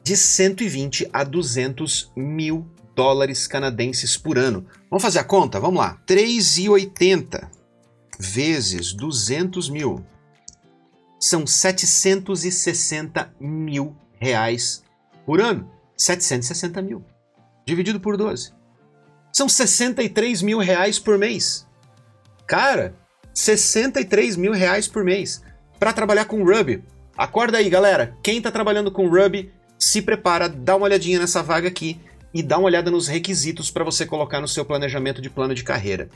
De 0.04 0.16
120 0.16 1.10
a 1.12 1.24
200 1.24 2.12
mil 2.16 2.66
dólares 2.96 3.48
canadenses 3.48 4.18
por 4.18 4.38
ano. 4.38 4.66
Vamos 4.90 5.04
fazer 5.04 5.20
a 5.20 5.24
conta? 5.24 5.60
Vamos 5.60 5.80
lá. 5.80 5.98
3,80 6.08 7.50
vezes 8.20 8.94
200 8.94 9.70
mil 9.70 10.04
são 11.20 11.46
760 11.46 13.34
mil 13.40 13.96
reais 14.20 14.84
por 15.26 15.42
ano. 15.42 15.70
760 15.98 16.82
mil. 16.82 17.04
Dividido 17.66 18.00
por 18.00 18.16
12. 18.16 18.54
São 19.32 19.48
63 19.48 20.42
mil 20.42 20.60
reais 20.60 20.98
por 20.98 21.18
mês. 21.18 21.68
Cara, 22.48 22.96
63 23.34 24.36
mil 24.36 24.54
reais 24.54 24.88
por 24.88 25.04
mês 25.04 25.44
para 25.80 25.94
trabalhar 25.94 26.26
com 26.26 26.44
Ruby. 26.44 26.84
Acorda 27.20 27.58
aí, 27.58 27.70
galera. 27.70 28.16
Quem 28.24 28.38
está 28.38 28.50
trabalhando 28.50 28.90
com 28.90 29.10
Ruby, 29.10 29.52
se 29.78 30.02
prepara, 30.02 30.48
dá 30.48 30.78
uma 30.78 30.86
olhadinha 30.86 31.20
nessa 31.20 31.44
vaga 31.44 31.68
aqui 31.68 32.00
e 32.34 32.42
dá 32.42 32.58
uma 32.58 32.68
olhada 32.68 32.90
nos 32.90 33.10
requisitos 33.10 33.70
para 33.70 33.84
você 33.84 34.06
colocar 34.06 34.40
no 34.40 34.48
seu 34.48 34.64
planejamento 34.64 35.22
de 35.22 35.30
plano 35.30 35.54
de 35.54 35.62
carreira. 35.62 36.08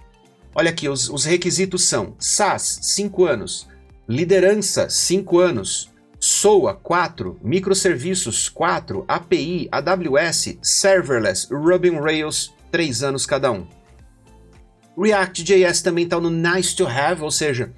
Olha 0.56 0.70
aqui, 0.70 0.88
os, 0.88 1.10
os 1.10 1.26
requisitos 1.26 1.84
são 1.84 2.16
SAS, 2.18 2.80
5 2.84 3.26
anos, 3.26 3.68
Liderança, 4.08 4.90
5 4.90 5.40
anos. 5.40 5.92
SOA, 6.22 6.74
4. 6.74 7.38
Microserviços, 7.44 8.48
4. 8.48 9.04
API, 9.06 9.68
AWS, 9.70 10.58
Serverless, 10.62 11.54
Ruby 11.54 11.92
on 11.92 12.00
Rails, 12.00 12.54
3 12.72 13.04
anos 13.04 13.26
cada 13.26 13.52
um. 13.52 13.68
React.js 14.98 15.82
também 15.82 16.06
está 16.06 16.18
no 16.18 16.30
Nice 16.30 16.74
to 16.74 16.88
Have, 16.88 17.22
ou 17.22 17.32
seja, 17.32 17.74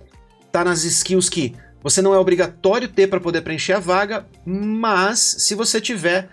está 0.45 0.63
nas 0.63 0.83
skills 0.83 1.27
que 1.27 1.55
você 1.85 2.01
não 2.01 2.15
é 2.15 2.17
obrigatório 2.17 2.87
ter 2.87 3.05
para 3.05 3.19
poder 3.19 3.41
preencher 3.41 3.73
a 3.73 3.79
vaga, 3.79 4.25
mas 4.43 5.19
se 5.19 5.53
você 5.53 5.79
tiver, 5.79 6.27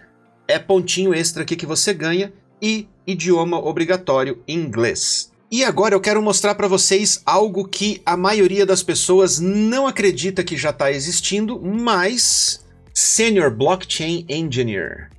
é 0.49 0.59
pontinho 0.59 1.13
extra 1.13 1.43
aqui 1.43 1.57
que 1.57 1.67
você 1.67 1.93
ganha 1.93 2.33
e 2.63 2.89
idioma 3.07 3.59
obrigatório 3.59 4.43
inglês. 4.49 5.31
E 5.51 5.63
agora 5.63 5.95
eu 5.95 6.01
quero 6.01 6.23
mostrar 6.23 6.55
para 6.55 6.67
vocês 6.67 7.21
algo 7.27 7.69
que 7.69 8.01
a 8.07 8.17
maioria 8.17 8.65
das 8.65 8.83
pessoas 8.83 9.39
não 9.39 9.87
acredita 9.87 10.43
que 10.43 10.57
já 10.57 10.71
está 10.71 10.91
existindo, 10.91 11.61
mas 11.61 12.65
Senior 12.95 13.55
Blockchain 13.55 14.25
Engineer. 14.31 15.11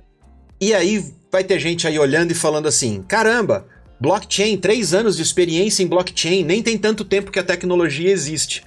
E 0.60 0.74
aí 0.74 1.14
vai 1.30 1.44
ter 1.44 1.60
gente 1.60 1.86
aí 1.86 1.96
olhando 1.96 2.32
e 2.32 2.34
falando 2.34 2.66
assim: 2.66 3.04
caramba, 3.06 3.68
blockchain, 4.00 4.56
três 4.56 4.92
anos 4.92 5.14
de 5.14 5.22
experiência 5.22 5.84
em 5.84 5.86
blockchain, 5.86 6.42
nem 6.42 6.60
tem 6.60 6.76
tanto 6.76 7.04
tempo 7.04 7.30
que 7.30 7.38
a 7.38 7.44
tecnologia 7.44 8.10
existe. 8.10 8.64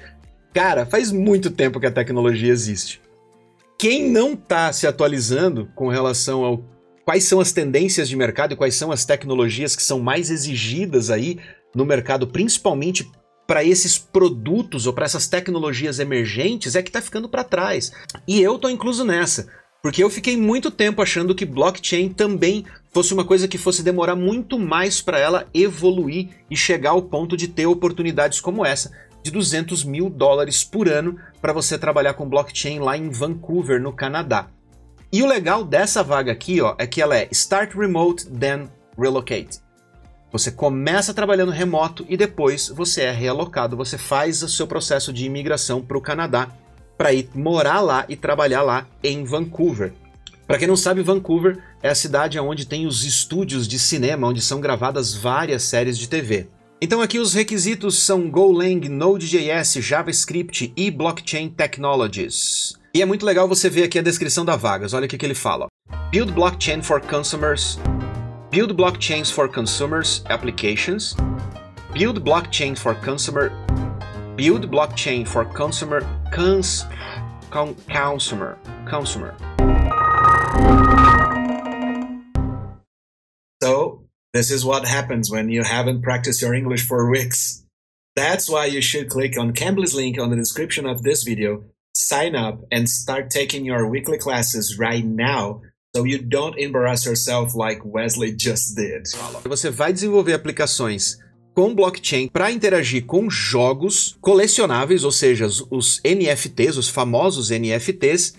Cara, 0.57 0.87
faz 0.87 1.11
muito 1.11 1.51
tempo 1.51 1.79
que 1.79 1.85
a 1.85 1.91
tecnologia 1.91 2.51
existe. 2.51 2.99
Quem 3.77 4.09
não 4.09 4.33
está 4.33 4.73
se 4.73 4.87
atualizando 4.87 5.69
com 5.75 5.87
relação 5.87 6.43
ao 6.43 6.63
quais 7.05 7.25
são 7.25 7.39
as 7.39 7.51
tendências 7.51 8.09
de 8.09 8.15
mercado 8.15 8.53
e 8.53 8.55
quais 8.55 8.73
são 8.73 8.91
as 8.91 9.05
tecnologias 9.05 9.75
que 9.75 9.83
são 9.83 9.99
mais 9.99 10.31
exigidas 10.31 11.11
aí 11.11 11.37
no 11.75 11.85
mercado, 11.85 12.25
principalmente 12.25 13.07
para 13.45 13.63
esses 13.63 13.99
produtos 13.99 14.87
ou 14.87 14.93
para 14.93 15.05
essas 15.05 15.27
tecnologias 15.27 15.99
emergentes, 15.99 16.75
é 16.75 16.81
que 16.81 16.89
está 16.89 17.03
ficando 17.03 17.29
para 17.29 17.43
trás. 17.43 17.91
E 18.27 18.41
eu 18.41 18.57
tô 18.57 18.67
incluso 18.67 19.05
nessa. 19.05 19.47
Porque 19.83 20.03
eu 20.03 20.09
fiquei 20.09 20.35
muito 20.35 20.71
tempo 20.71 21.03
achando 21.03 21.35
que 21.35 21.45
blockchain 21.45 22.09
também 22.09 22.65
fosse 22.91 23.13
uma 23.13 23.23
coisa 23.23 23.47
que 23.47 23.59
fosse 23.59 23.83
demorar 23.83 24.15
muito 24.15 24.57
mais 24.57 25.01
para 25.01 25.19
ela 25.19 25.47
evoluir 25.53 26.29
e 26.49 26.57
chegar 26.57 26.89
ao 26.89 27.01
ponto 27.03 27.37
de 27.37 27.47
ter 27.47 27.67
oportunidades 27.67 28.41
como 28.41 28.65
essa, 28.65 28.91
de 29.27 29.31
200 29.31 29.83
mil 29.83 30.09
dólares 30.09 30.63
por 30.63 30.87
ano 30.87 31.17
para 31.41 31.51
você 31.51 31.77
trabalhar 31.77 32.13
com 32.13 32.29
blockchain 32.29 32.79
lá 32.79 32.97
em 32.97 33.09
Vancouver, 33.09 33.81
no 33.81 33.91
Canadá. 33.91 34.47
E 35.11 35.21
o 35.21 35.27
legal 35.27 35.65
dessa 35.65 36.01
vaga 36.01 36.31
aqui 36.31 36.61
ó, 36.61 36.75
é 36.77 36.87
que 36.87 37.01
ela 37.01 37.17
é 37.17 37.27
Start 37.31 37.73
Remote, 37.73 38.25
then 38.27 38.69
Relocate. 38.97 39.59
Você 40.31 40.49
começa 40.51 41.13
trabalhando 41.13 41.51
remoto 41.51 42.05
e 42.07 42.15
depois 42.15 42.69
você 42.69 43.03
é 43.03 43.11
realocado, 43.11 43.77
você 43.77 43.97
faz 43.97 44.41
o 44.43 44.49
seu 44.49 44.65
processo 44.65 45.11
de 45.11 45.25
imigração 45.25 45.81
para 45.81 45.97
o 45.97 46.01
Canadá 46.01 46.49
para 46.97 47.13
ir 47.13 47.29
morar 47.35 47.81
lá 47.81 48.05
e 48.07 48.15
trabalhar 48.15 48.61
lá 48.61 48.87
em 49.03 49.23
Vancouver. 49.23 49.93
Para 50.45 50.57
quem 50.57 50.67
não 50.67 50.77
sabe, 50.77 51.01
Vancouver 51.01 51.59
é 51.83 51.89
a 51.89 51.95
cidade 51.95 52.39
onde 52.39 52.65
tem 52.65 52.87
os 52.87 53.03
estúdios 53.03 53.67
de 53.67 53.77
cinema, 53.77 54.27
onde 54.27 54.41
são 54.41 54.61
gravadas 54.61 55.13
várias 55.13 55.63
séries 55.63 55.97
de 55.97 56.07
TV. 56.07 56.47
Então 56.81 57.01
aqui 57.01 57.19
os 57.19 57.33
requisitos 57.33 57.97
são 57.99 58.29
Golang, 58.29 58.87
Node.js, 58.87 59.73
JavaScript 59.83 60.73
e 60.75 60.91
Blockchain 60.91 61.49
Technologies. 61.49 62.73
E 62.93 63.01
é 63.01 63.05
muito 63.05 63.25
legal 63.25 63.47
você 63.47 63.69
ver 63.69 63.83
aqui 63.83 63.97
a 63.97 64.03
descrição 64.03 64.45
da 64.45 64.55
vagas. 64.55 64.93
Olha 64.93 65.05
o 65.05 65.07
que, 65.07 65.17
que 65.17 65.25
ele 65.25 65.35
fala. 65.35 65.67
Build 66.11 66.31
blockchain 66.33 66.81
for 66.81 67.01
consumers 67.01 67.79
build 68.49 68.75
blockchains 68.77 69.29
for 69.29 69.47
consumers 69.47 70.23
applications, 70.29 71.15
build 71.93 72.23
blockchain 72.23 72.77
for 72.77 72.95
consumer, 72.95 73.49
build 74.35 74.71
blockchain 74.71 75.27
for 75.27 75.45
consumer, 75.45 76.01
cons, 76.31 76.85
con, 77.51 77.75
consumer, 77.89 78.57
consumer. 78.85 79.35
This 84.37 84.51
is 84.51 84.63
what 84.63 84.85
happens 84.85 85.31
when 85.31 85.49
you 85.49 85.63
haven't 85.63 86.03
practiced 86.03 86.41
your 86.41 86.53
English 86.53 86.85
for 86.85 87.09
weeks. 87.09 87.65
That's 88.15 88.47
why 88.47 88.65
you 88.65 88.81
should 88.81 89.09
click 89.09 89.37
on 89.37 89.53
Cambly's 89.53 89.95
link 89.95 90.19
on 90.19 90.29
the 90.29 90.35
description 90.35 90.85
of 90.85 91.01
this 91.01 91.23
video, 91.23 91.63
sign 91.95 92.35
up, 92.35 92.61
and 92.71 92.87
start 92.87 93.31
taking 93.31 93.65
your 93.65 93.89
weekly 93.89 94.19
classes 94.19 94.77
right 94.77 95.03
now 95.03 95.61
So 95.95 96.05
you 96.05 96.19
don't 96.19 96.59
embarrass 96.59 97.05
yourself 97.05 97.55
like 97.55 97.81
Wesley 97.83 98.35
just 98.37 98.75
did. 98.75 99.07
Você 99.45 99.71
vai 99.71 99.91
desenvolver 99.91 100.33
aplicações 100.33 101.17
com 101.55 101.73
blockchain 101.73 102.27
para 102.27 102.51
interagir 102.51 103.05
com 103.05 103.27
jogos 103.31 104.15
colecionáveis, 104.21 105.03
ou 105.03 105.11
seja, 105.11 105.47
os 105.71 105.99
NFTs, 106.03 106.77
os 106.77 106.87
famosos 106.87 107.49
NFTs, 107.49 108.35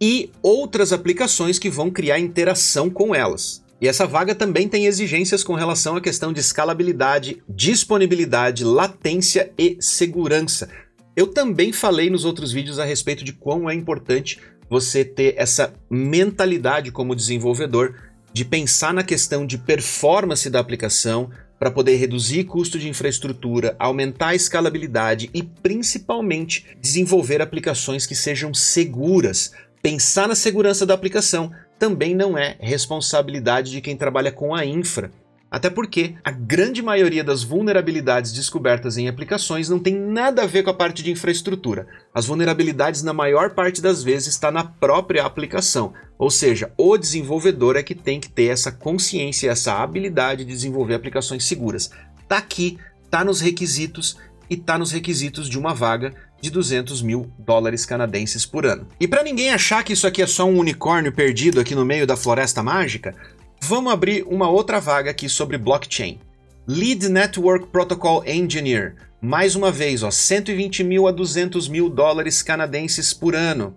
e 0.00 0.30
outras 0.42 0.90
aplicações 0.90 1.58
que 1.58 1.68
vão 1.68 1.90
criar 1.90 2.18
interação 2.18 2.88
com 2.88 3.14
elas. 3.14 3.61
E 3.82 3.88
essa 3.88 4.06
vaga 4.06 4.32
também 4.32 4.68
tem 4.68 4.86
exigências 4.86 5.42
com 5.42 5.54
relação 5.54 5.96
à 5.96 6.00
questão 6.00 6.32
de 6.32 6.38
escalabilidade, 6.38 7.42
disponibilidade, 7.48 8.62
latência 8.62 9.50
e 9.58 9.76
segurança. 9.80 10.68
Eu 11.16 11.26
também 11.26 11.72
falei 11.72 12.08
nos 12.08 12.24
outros 12.24 12.52
vídeos 12.52 12.78
a 12.78 12.84
respeito 12.84 13.24
de 13.24 13.32
quão 13.32 13.68
é 13.68 13.74
importante 13.74 14.38
você 14.70 15.04
ter 15.04 15.34
essa 15.36 15.74
mentalidade 15.90 16.92
como 16.92 17.16
desenvolvedor 17.16 17.96
de 18.32 18.44
pensar 18.44 18.94
na 18.94 19.02
questão 19.02 19.44
de 19.44 19.58
performance 19.58 20.48
da 20.48 20.60
aplicação 20.60 21.28
para 21.58 21.70
poder 21.70 21.96
reduzir 21.96 22.44
custo 22.44 22.78
de 22.78 22.88
infraestrutura, 22.88 23.74
aumentar 23.80 24.28
a 24.28 24.34
escalabilidade 24.36 25.28
e 25.34 25.42
principalmente 25.42 26.66
desenvolver 26.80 27.42
aplicações 27.42 28.06
que 28.06 28.14
sejam 28.14 28.54
seguras. 28.54 29.50
Pensar 29.82 30.28
na 30.28 30.36
segurança 30.36 30.86
da 30.86 30.94
aplicação 30.94 31.50
também 31.82 32.14
não 32.14 32.38
é 32.38 32.54
responsabilidade 32.60 33.72
de 33.72 33.80
quem 33.80 33.96
trabalha 33.96 34.30
com 34.30 34.54
a 34.54 34.64
infra, 34.64 35.10
até 35.50 35.68
porque 35.68 36.14
a 36.22 36.30
grande 36.30 36.80
maioria 36.80 37.24
das 37.24 37.42
vulnerabilidades 37.42 38.32
descobertas 38.32 38.96
em 38.96 39.08
aplicações 39.08 39.68
não 39.68 39.80
tem 39.80 39.92
nada 39.92 40.44
a 40.44 40.46
ver 40.46 40.62
com 40.62 40.70
a 40.70 40.74
parte 40.74 41.02
de 41.02 41.10
infraestrutura. 41.10 41.88
As 42.14 42.24
vulnerabilidades, 42.24 43.02
na 43.02 43.12
maior 43.12 43.50
parte 43.50 43.82
das 43.82 44.00
vezes, 44.00 44.28
está 44.28 44.52
na 44.52 44.62
própria 44.62 45.24
aplicação. 45.24 45.92
Ou 46.16 46.30
seja, 46.30 46.72
o 46.78 46.96
desenvolvedor 46.96 47.74
é 47.74 47.82
que 47.82 47.96
tem 47.96 48.20
que 48.20 48.30
ter 48.30 48.44
essa 48.44 48.70
consciência, 48.70 49.50
essa 49.50 49.82
habilidade 49.82 50.44
de 50.44 50.52
desenvolver 50.52 50.94
aplicações 50.94 51.44
seguras. 51.44 51.90
Tá 52.28 52.36
aqui, 52.36 52.78
tá 53.10 53.24
nos 53.24 53.40
requisitos 53.40 54.16
e 54.48 54.54
está 54.54 54.78
nos 54.78 54.92
requisitos 54.92 55.48
de 55.48 55.58
uma 55.58 55.74
vaga 55.74 56.14
de 56.42 56.50
200 56.50 57.00
mil 57.02 57.32
dólares 57.38 57.86
canadenses 57.86 58.44
por 58.44 58.66
ano. 58.66 58.88
E 58.98 59.06
para 59.06 59.22
ninguém 59.22 59.50
achar 59.50 59.84
que 59.84 59.92
isso 59.92 60.08
aqui 60.08 60.20
é 60.20 60.26
só 60.26 60.44
um 60.44 60.58
unicórnio 60.58 61.12
perdido 61.12 61.60
aqui 61.60 61.72
no 61.72 61.84
meio 61.84 62.04
da 62.04 62.16
floresta 62.16 62.60
mágica, 62.64 63.14
vamos 63.62 63.92
abrir 63.92 64.24
uma 64.24 64.50
outra 64.50 64.80
vaga 64.80 65.12
aqui 65.12 65.28
sobre 65.28 65.56
blockchain. 65.56 66.18
Lead 66.66 67.08
Network 67.08 67.68
Protocol 67.68 68.24
Engineer. 68.26 68.96
Mais 69.20 69.54
uma 69.54 69.70
vez, 69.70 70.02
ó, 70.02 70.10
120 70.10 70.82
mil 70.82 71.06
a 71.06 71.12
200 71.12 71.68
mil 71.68 71.88
dólares 71.88 72.42
canadenses 72.42 73.12
por 73.12 73.36
ano. 73.36 73.76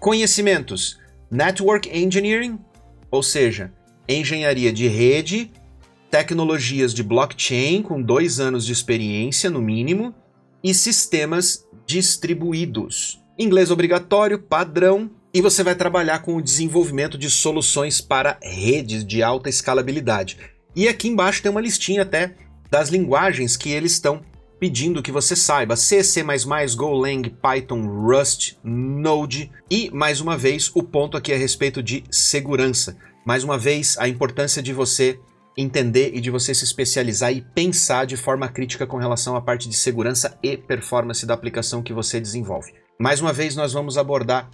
Conhecimentos: 0.00 0.98
Network 1.30 1.88
Engineering, 1.88 2.58
ou 3.12 3.22
seja, 3.22 3.72
engenharia 4.08 4.72
de 4.72 4.88
rede, 4.88 5.52
tecnologias 6.10 6.92
de 6.92 7.04
blockchain 7.04 7.80
com 7.80 8.02
dois 8.02 8.40
anos 8.40 8.66
de 8.66 8.72
experiência 8.72 9.48
no 9.48 9.62
mínimo 9.62 10.12
e 10.62 10.72
sistemas 10.72 11.66
distribuídos. 11.86 13.22
Inglês 13.38 13.70
obrigatório, 13.70 14.38
padrão, 14.38 15.10
e 15.34 15.40
você 15.40 15.62
vai 15.62 15.74
trabalhar 15.74 16.20
com 16.20 16.36
o 16.36 16.42
desenvolvimento 16.42 17.16
de 17.16 17.30
soluções 17.30 18.00
para 18.00 18.38
redes 18.42 19.04
de 19.04 19.22
alta 19.22 19.48
escalabilidade. 19.48 20.38
E 20.76 20.88
aqui 20.88 21.08
embaixo 21.08 21.42
tem 21.42 21.50
uma 21.50 21.60
listinha 21.60 22.02
até 22.02 22.34
das 22.70 22.88
linguagens 22.88 23.56
que 23.56 23.70
eles 23.70 23.92
estão 23.92 24.22
pedindo 24.58 25.02
que 25.02 25.10
você 25.10 25.34
saiba: 25.34 25.74
C, 25.74 26.04
C++, 26.04 26.22
Golang, 26.76 27.28
Python, 27.30 27.86
Rust, 27.86 28.54
Node 28.62 29.50
e 29.70 29.90
mais 29.90 30.20
uma 30.20 30.36
vez 30.36 30.70
o 30.74 30.82
ponto 30.82 31.16
aqui 31.16 31.32
a 31.32 31.36
respeito 31.36 31.82
de 31.82 32.04
segurança. 32.10 32.96
Mais 33.26 33.42
uma 33.42 33.58
vez 33.58 33.96
a 33.98 34.08
importância 34.08 34.62
de 34.62 34.72
você 34.72 35.18
entender 35.56 36.12
e 36.14 36.20
de 36.20 36.30
você 36.30 36.54
se 36.54 36.64
especializar 36.64 37.32
e 37.32 37.40
pensar 37.40 38.06
de 38.06 38.16
forma 38.16 38.48
crítica 38.48 38.86
com 38.86 38.96
relação 38.96 39.36
à 39.36 39.40
parte 39.40 39.68
de 39.68 39.76
segurança 39.76 40.38
e 40.42 40.56
performance 40.56 41.26
da 41.26 41.34
aplicação 41.34 41.82
que 41.82 41.92
você 41.92 42.20
desenvolve. 42.20 42.72
Mais 42.98 43.20
uma 43.20 43.32
vez, 43.32 43.56
nós 43.56 43.72
vamos 43.72 43.98
abordar 43.98 44.50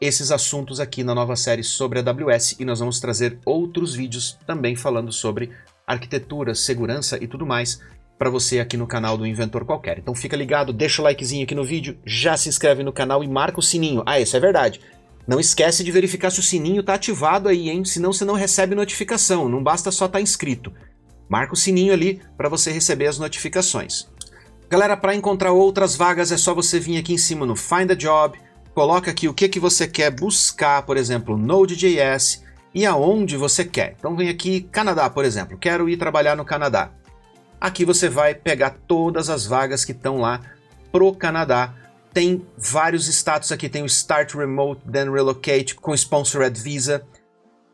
esses 0.00 0.30
assuntos 0.30 0.80
aqui 0.80 1.04
na 1.04 1.14
nova 1.14 1.36
série 1.36 1.62
sobre 1.62 1.98
a 1.98 2.02
AWS 2.02 2.56
e 2.58 2.64
nós 2.64 2.80
vamos 2.80 2.98
trazer 2.98 3.38
outros 3.44 3.94
vídeos 3.94 4.38
também 4.46 4.74
falando 4.74 5.12
sobre 5.12 5.50
arquitetura, 5.86 6.54
segurança 6.54 7.18
e 7.22 7.26
tudo 7.26 7.44
mais 7.44 7.80
para 8.18 8.30
você 8.30 8.60
aqui 8.60 8.76
no 8.76 8.86
canal 8.86 9.16
do 9.16 9.26
Inventor 9.26 9.64
Qualquer. 9.64 9.98
Então 9.98 10.14
fica 10.14 10.36
ligado, 10.36 10.72
deixa 10.72 11.00
o 11.00 11.04
likezinho 11.04 11.44
aqui 11.44 11.54
no 11.54 11.64
vídeo, 11.64 11.98
já 12.04 12.36
se 12.36 12.48
inscreve 12.48 12.82
no 12.82 12.92
canal 12.92 13.24
e 13.24 13.28
marca 13.28 13.58
o 13.58 13.62
sininho. 13.62 14.02
Ah, 14.06 14.20
isso 14.20 14.36
é 14.36 14.40
verdade. 14.40 14.80
Não 15.26 15.38
esquece 15.38 15.84
de 15.84 15.92
verificar 15.92 16.30
se 16.30 16.40
o 16.40 16.42
sininho 16.42 16.80
está 16.80 16.94
ativado 16.94 17.48
aí, 17.48 17.70
hein? 17.70 17.84
Senão 17.84 18.12
você 18.12 18.24
não 18.24 18.34
recebe 18.34 18.74
notificação. 18.74 19.48
Não 19.48 19.62
basta 19.62 19.90
só 19.90 20.06
estar 20.06 20.18
tá 20.18 20.22
inscrito. 20.22 20.72
Marca 21.28 21.54
o 21.54 21.56
sininho 21.56 21.92
ali 21.92 22.20
para 22.36 22.48
você 22.48 22.72
receber 22.72 23.06
as 23.06 23.18
notificações. 23.18 24.08
Galera, 24.68 24.96
para 24.96 25.14
encontrar 25.14 25.52
outras 25.52 25.96
vagas 25.96 26.30
é 26.30 26.36
só 26.36 26.54
você 26.54 26.78
vir 26.78 26.98
aqui 26.98 27.12
em 27.12 27.18
cima 27.18 27.44
no 27.44 27.56
Find 27.56 27.90
a 27.90 27.94
Job, 27.94 28.38
coloca 28.72 29.10
aqui 29.10 29.28
o 29.28 29.34
que, 29.34 29.48
que 29.48 29.58
você 29.58 29.86
quer 29.86 30.10
buscar, 30.10 30.82
por 30.82 30.96
exemplo, 30.96 31.36
Node.js 31.36 32.44
e 32.72 32.86
aonde 32.86 33.36
você 33.36 33.64
quer. 33.64 33.96
Então 33.98 34.16
vem 34.16 34.28
aqui 34.28 34.62
Canadá, 34.62 35.10
por 35.10 35.24
exemplo, 35.24 35.58
quero 35.58 35.88
ir 35.88 35.96
trabalhar 35.96 36.36
no 36.36 36.44
Canadá. 36.44 36.92
Aqui 37.60 37.84
você 37.84 38.08
vai 38.08 38.34
pegar 38.34 38.76
todas 38.86 39.28
as 39.28 39.44
vagas 39.44 39.84
que 39.84 39.92
estão 39.92 40.18
lá 40.18 40.40
pro 40.92 41.12
Canadá 41.14 41.74
tem 42.12 42.46
vários 42.56 43.06
status 43.08 43.52
aqui, 43.52 43.68
tem 43.68 43.82
o 43.82 43.86
Start 43.86 44.34
Remote, 44.34 44.82
then 44.90 45.10
Relocate 45.10 45.74
com 45.74 45.94
Sponsored 45.94 46.60
Visa. 46.60 47.06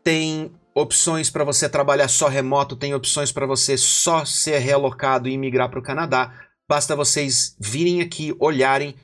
Tem 0.03 0.51
opções 0.73 1.29
para 1.29 1.43
você 1.43 1.67
trabalhar 1.67 2.07
só 2.07 2.27
remoto, 2.27 2.75
tem 2.75 2.93
opções 2.93 3.31
para 3.31 3.47
você 3.47 3.77
só 3.77 4.23
ser 4.25 4.59
realocado 4.59 5.27
e 5.27 5.37
migrar 5.37 5.69
para 5.69 5.79
o 5.79 5.83
Canadá. 5.83 6.33
Basta 6.69 6.95
vocês 6.95 7.55
virem 7.59 8.01
aqui, 8.01 8.35
olharem 8.39 8.95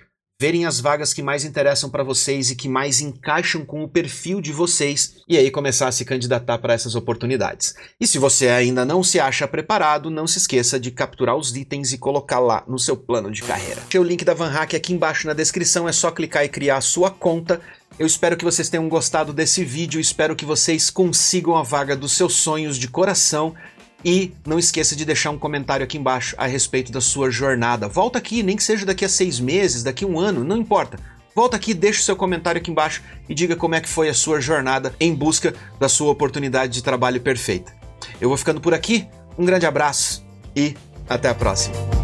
verem 0.44 0.66
as 0.66 0.78
vagas 0.78 1.14
que 1.14 1.24
mais 1.24 1.46
interessam 1.46 1.90
para 1.90 2.04
vocês 2.04 2.52
e 2.52 2.56
que 2.58 2.68
mais 2.68 3.00
encaixam 3.00 3.64
com 3.64 3.82
o 3.82 3.88
perfil 3.88 4.42
de 4.42 4.52
vocês 4.52 5.16
e 5.26 5.38
aí 5.38 5.50
começar 5.50 5.88
a 5.88 5.92
se 5.94 6.04
candidatar 6.04 6.58
para 6.58 6.74
essas 6.74 6.96
oportunidades. 6.96 7.74
E 7.98 8.06
se 8.06 8.20
você 8.20 8.50
ainda 8.50 8.84
não 8.84 9.02
se 9.02 9.22
acha 9.22 9.48
preparado, 9.48 10.10
não 10.10 10.28
se 10.28 10.40
esqueça 10.40 10.78
de 10.78 10.92
capturar 10.92 11.38
os 11.38 11.56
itens 11.56 11.94
e 11.94 11.98
colocar 11.98 12.40
lá 12.40 12.62
no 12.68 12.78
seu 12.78 12.98
plano 12.98 13.32
de 13.32 13.42
carreira. 13.42 13.84
Tem 13.90 14.02
o 14.02 14.04
link 14.04 14.26
da 14.26 14.34
Van 14.34 14.50
Hack 14.50 14.74
aqui 14.74 14.92
embaixo 14.92 15.28
na 15.28 15.34
descrição, 15.34 15.88
é 15.88 15.94
só 15.94 16.12
clicar 16.12 16.44
e 16.44 16.50
criar 16.50 16.76
a 16.76 16.82
sua 16.82 17.10
conta. 17.10 17.62
Eu 17.98 18.06
espero 18.06 18.36
que 18.36 18.44
vocês 18.44 18.68
tenham 18.68 18.90
gostado 18.90 19.32
desse 19.32 19.64
vídeo, 19.64 20.02
espero 20.02 20.36
que 20.36 20.44
vocês 20.44 20.90
consigam 20.90 21.56
a 21.56 21.64
vaga 21.64 21.96
dos 21.96 22.12
seus 22.12 22.34
sonhos 22.34 22.78
de 22.78 22.90
coração 22.90 23.56
e 24.04 24.34
não 24.46 24.60
esqueça 24.60 24.96
de 24.96 25.06
deixar 25.06 25.30
um 25.30 25.38
comentário 25.38 25.84
aqui 25.84 25.98
embaixo 25.98 26.36
a 26.38 26.46
respeito 26.46 26.92
da 26.92 27.02
sua 27.02 27.30
jornada. 27.30 27.88
Volta 27.88 28.18
aqui, 28.18 28.44
nem 28.44 28.56
que 28.56 28.64
seja 28.64 28.86
daqui 28.86 29.06
a 29.06 29.10
seis 29.10 29.40
meses, 29.40 29.84
daqui 29.84 30.04
a 30.04 30.08
um 30.08 30.20
ano, 30.20 30.44
não 30.44 30.58
importa. 30.58 31.00
Volta 31.36 31.56
aqui, 31.58 31.74
deixa 31.74 32.00
o 32.00 32.04
seu 32.04 32.16
comentário 32.16 32.60
aqui 32.62 32.70
embaixo 32.70 33.02
e 33.28 33.34
diga 33.34 33.56
como 33.56 33.76
é 33.76 33.82
que 33.82 33.90
foi 33.90 34.08
a 34.10 34.14
sua 34.14 34.40
jornada 34.40 34.94
em 35.00 35.16
busca 35.16 35.54
da 35.80 35.90
sua 35.90 36.12
oportunidade 36.12 36.74
de 36.74 36.84
trabalho 36.84 37.20
perfeita. 37.20 37.74
Eu 38.22 38.30
vou 38.30 38.38
ficando 38.38 38.62
por 38.62 38.74
aqui, 38.74 39.08
um 39.38 39.46
grande 39.46 39.66
abraço 39.66 40.24
e 40.56 40.76
até 41.10 41.30
a 41.30 41.34
próxima. 41.34 42.03